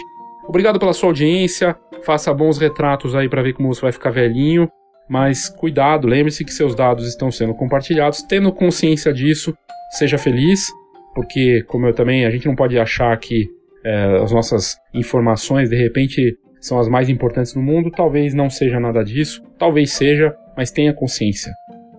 [0.47, 1.75] Obrigado pela sua audiência.
[2.03, 4.69] Faça bons retratos aí para ver como você vai ficar velhinho.
[5.09, 8.21] Mas cuidado, lembre-se que seus dados estão sendo compartilhados.
[8.21, 9.53] Tendo consciência disso,
[9.97, 10.71] seja feliz,
[11.15, 13.49] porque, como eu também, a gente não pode achar que
[13.83, 17.91] é, as nossas informações de repente são as mais importantes no mundo.
[17.91, 21.51] Talvez não seja nada disso, talvez seja, mas tenha consciência.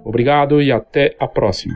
[0.05, 1.74] Obrigado e até a próxima.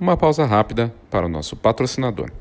[0.00, 2.32] Uma pausa rápida para o nosso patrocinador.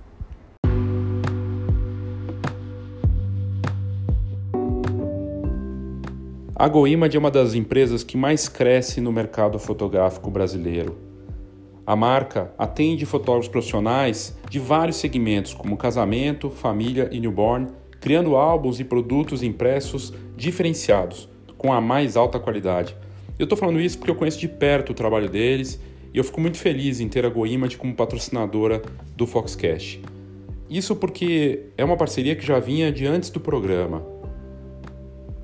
[6.59, 10.97] A GoImage é uma das empresas que mais cresce no mercado fotográfico brasileiro.
[11.87, 17.67] A marca atende fotógrafos profissionais de vários segmentos, como casamento, família e newborn,
[18.01, 22.93] criando álbuns e produtos impressos diferenciados, com a mais alta qualidade.
[23.39, 25.79] Eu estou falando isso porque eu conheço de perto o trabalho deles
[26.13, 28.81] e eu fico muito feliz em ter a GoImage como patrocinadora
[29.15, 30.01] do Foxcast.
[30.69, 34.18] Isso porque é uma parceria que já vinha de antes do programa.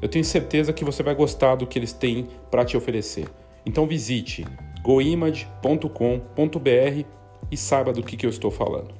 [0.00, 3.26] Eu tenho certeza que você vai gostar do que eles têm para te oferecer.
[3.66, 4.46] Então visite
[4.82, 7.04] goimage.com.br
[7.50, 8.94] e saiba do que, que eu estou falando.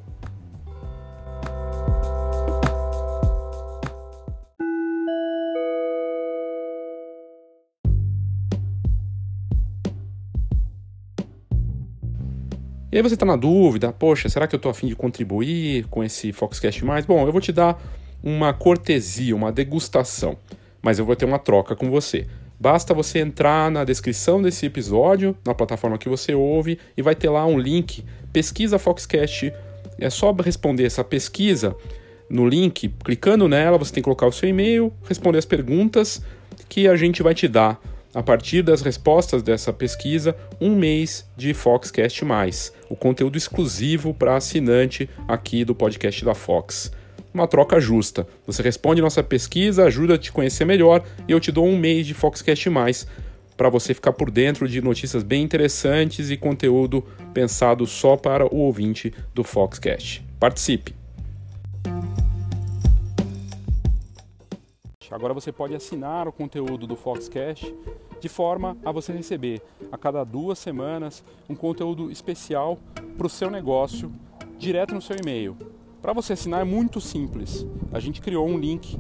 [12.90, 16.03] E aí você está na dúvida, poxa, será que eu estou afim de contribuir com
[16.03, 17.05] esse Foxcast mais?
[17.05, 17.80] Bom, eu vou te dar
[18.22, 20.38] uma cortesia, uma degustação,
[20.82, 22.26] mas eu vou ter uma troca com você.
[22.60, 27.30] Basta você entrar na descrição desse episódio, na plataforma que você ouve, e vai ter
[27.30, 29.52] lá um link, pesquisa Foxcast.
[29.98, 31.76] É só responder essa pesquisa
[32.28, 36.20] no link, clicando nela, você tem que colocar o seu e-mail, responder as perguntas
[36.68, 37.80] que a gente vai te dar
[38.14, 42.24] a partir das respostas dessa pesquisa, um mês de Foxcast
[42.88, 46.90] o conteúdo exclusivo para assinante aqui do podcast da Fox.
[47.39, 48.26] Uma troca justa.
[48.49, 52.05] Você responde nossa pesquisa, ajuda a te conhecer melhor e eu te dou um mês
[52.05, 53.07] de Foxcast Mais
[53.57, 57.01] para você ficar por dentro de notícias bem interessantes e conteúdo
[57.32, 60.26] pensado só para o ouvinte do Foxcast.
[60.41, 60.97] Participe!
[65.09, 67.72] Agora você pode assinar o conteúdo do Foxcast
[68.20, 69.62] de forma a você receber
[69.93, 72.80] a cada duas semanas um conteúdo especial
[73.16, 74.12] para o seu negócio
[74.59, 75.57] direto no seu e-mail.
[76.01, 77.66] Para você assinar é muito simples.
[77.92, 78.99] A gente criou um link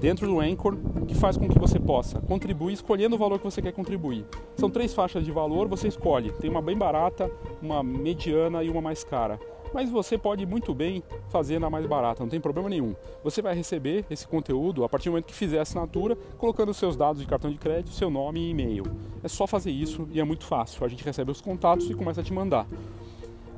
[0.00, 3.60] dentro do Anchor que faz com que você possa contribuir escolhendo o valor que você
[3.60, 4.24] quer contribuir.
[4.56, 6.32] São três faixas de valor, você escolhe.
[6.32, 9.38] Tem uma bem barata, uma mediana e uma mais cara
[9.74, 12.94] mas você pode muito bem fazer na mais barata, não tem problema nenhum.
[13.24, 16.96] Você vai receber esse conteúdo a partir do momento que fizer a assinatura, colocando seus
[16.96, 18.84] dados de cartão de crédito, seu nome e e-mail.
[19.20, 20.84] É só fazer isso e é muito fácil.
[20.84, 22.68] A gente recebe os contatos e começa a te mandar.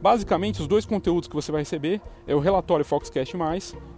[0.00, 3.36] Basicamente, os dois conteúdos que você vai receber é o relatório Foxcast+,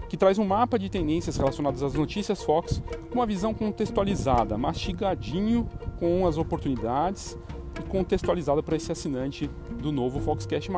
[0.09, 5.69] que traz um mapa de tendências relacionadas às notícias Fox, com uma visão contextualizada, mastigadinho
[5.99, 7.37] com as oportunidades
[7.79, 9.51] e contextualizada para esse assinante
[9.83, 10.71] do novo Foxcast+.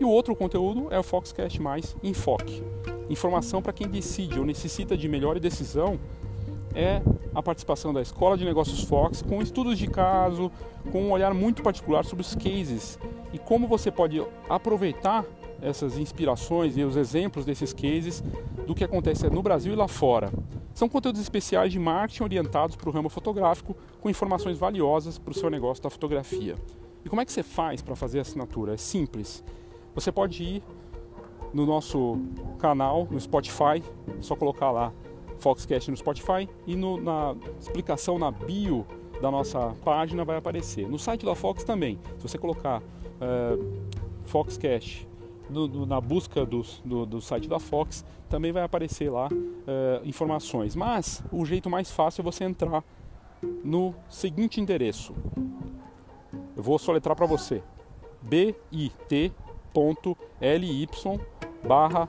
[0.00, 1.60] E o outro conteúdo é o Foxcast
[2.02, 2.62] Enfoque.
[3.08, 6.00] Informação para quem decide ou necessita de melhor decisão
[6.74, 7.02] é
[7.34, 10.50] a participação da Escola de Negócios Fox com estudos de caso,
[10.90, 12.98] com um olhar muito particular sobre os cases
[13.32, 15.24] e como você pode aproveitar
[15.60, 18.22] essas inspirações e os exemplos desses cases
[18.66, 20.32] do que acontece no Brasil e lá fora.
[20.74, 25.34] São conteúdos especiais de marketing orientados para o ramo fotográfico com informações valiosas para o
[25.34, 26.56] seu negócio da fotografia.
[27.04, 28.74] E como é que você faz para fazer a assinatura?
[28.74, 29.44] É simples.
[29.94, 30.62] Você pode ir
[31.52, 32.18] no nosso
[32.58, 33.82] canal, no Spotify,
[34.20, 34.92] só colocar lá
[35.42, 38.86] Foxcast no Spotify e no, na explicação na bio
[39.20, 40.88] da nossa página vai aparecer.
[40.88, 41.98] No site da Fox também.
[42.18, 43.82] Se você colocar uh,
[44.24, 45.08] Foxcast
[45.50, 50.06] no, no, na busca do, do, do, site da Fox, também vai aparecer lá uh,
[50.06, 50.76] informações.
[50.76, 52.84] Mas o jeito mais fácil é você entrar
[53.64, 55.12] no seguinte endereço.
[56.56, 57.62] Eu vou soletrar para você:
[58.22, 59.28] bit.ly
[61.66, 62.08] barra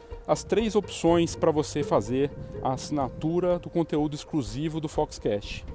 [0.27, 5.65] as três opções para você fazer a assinatura do conteúdo exclusivo do Foxcast.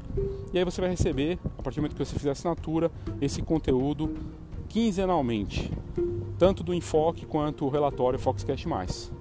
[0.52, 2.90] E aí você vai receber, a partir do momento que você fizer a assinatura,
[3.20, 4.14] esse conteúdo
[4.68, 5.70] quinzenalmente,
[6.38, 9.12] tanto do enfoque quanto o relatório Foxcast Mais.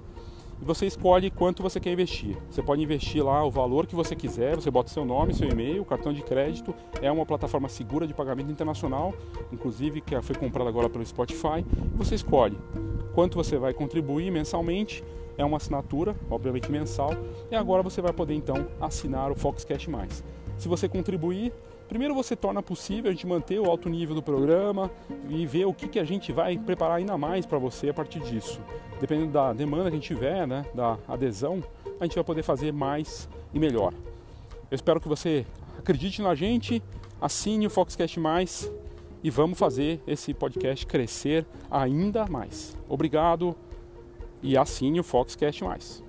[0.60, 2.36] E você escolhe quanto você quer investir.
[2.50, 5.84] Você pode investir lá o valor que você quiser, você bota seu nome, seu e-mail,
[5.84, 6.74] cartão de crédito.
[7.02, 9.12] É uma plataforma segura de pagamento internacional,
[9.52, 11.64] inclusive que foi comprada agora pelo Spotify.
[11.94, 12.56] Você escolhe
[13.16, 15.02] quanto você vai contribuir mensalmente
[15.38, 17.12] é uma assinatura, obviamente mensal,
[17.50, 20.22] e agora você vai poder então assinar o Foxcast Mais.
[20.58, 21.50] Se você contribuir,
[21.88, 24.90] primeiro você torna possível a gente manter o alto nível do programa
[25.30, 28.20] e ver o que, que a gente vai preparar ainda mais para você a partir
[28.20, 28.60] disso.
[29.00, 31.64] Dependendo da demanda que a gente tiver, né, da adesão,
[31.98, 33.94] a gente vai poder fazer mais e melhor.
[34.70, 35.46] Eu espero que você
[35.78, 36.82] acredite na gente,
[37.18, 38.70] assine o Foxcast Mais
[39.26, 42.78] e vamos fazer esse podcast crescer ainda mais.
[42.88, 43.56] Obrigado
[44.40, 46.00] e assine o Foxcast Mais.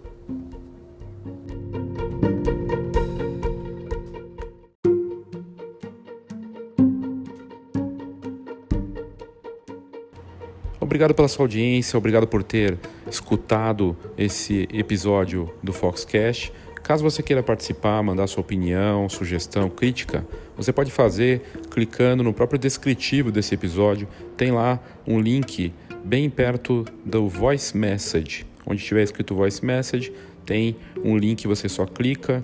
[10.80, 12.78] Obrigado pela sua audiência, obrigado por ter
[13.10, 16.54] escutado esse episódio do Foxcast.
[16.88, 20.26] Caso você queira participar, mandar sua opinião, sugestão, crítica,
[20.56, 24.08] você pode fazer clicando no próprio descritivo desse episódio.
[24.38, 28.46] Tem lá um link bem perto do Voice Message.
[28.66, 30.14] Onde tiver escrito Voice Message,
[30.46, 32.42] tem um link, você só clica,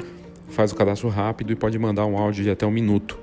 [0.49, 3.17] faz o cadastro rápido e pode mandar um áudio de até um minuto.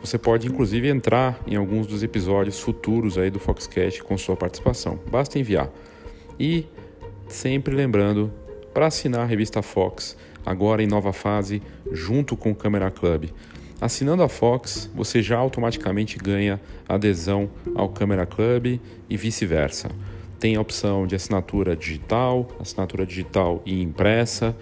[0.00, 4.98] Você pode inclusive entrar em alguns dos episódios futuros aí do Foxcast com sua participação.
[5.08, 5.70] Basta enviar.
[6.36, 6.66] E
[7.28, 8.32] sempre lembrando,
[8.74, 10.16] para assinar a revista Fox,
[10.48, 13.26] agora em nova fase, junto com o Camera Club.
[13.80, 19.88] Assinando a Fox, você já automaticamente ganha adesão ao Camera Club e vice-versa.
[20.40, 24.56] Tem a opção de assinatura digital, assinatura digital e impressa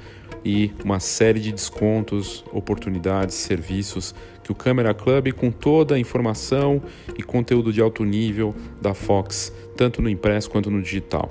[0.45, 6.83] e uma série de descontos, oportunidades, serviços que o Camera Club, com toda a informação
[7.17, 11.31] e conteúdo de alto nível da Fox, tanto no impresso quanto no digital.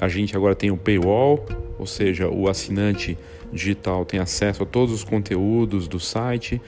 [0.00, 1.44] A gente agora tem o paywall,
[1.78, 3.18] ou seja, o assinante
[3.52, 6.60] digital tem acesso a todos os conteúdos do site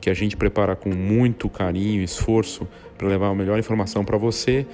[0.00, 4.16] que a gente prepara com muito carinho e esforço para levar a melhor informação para
[4.16, 4.64] você.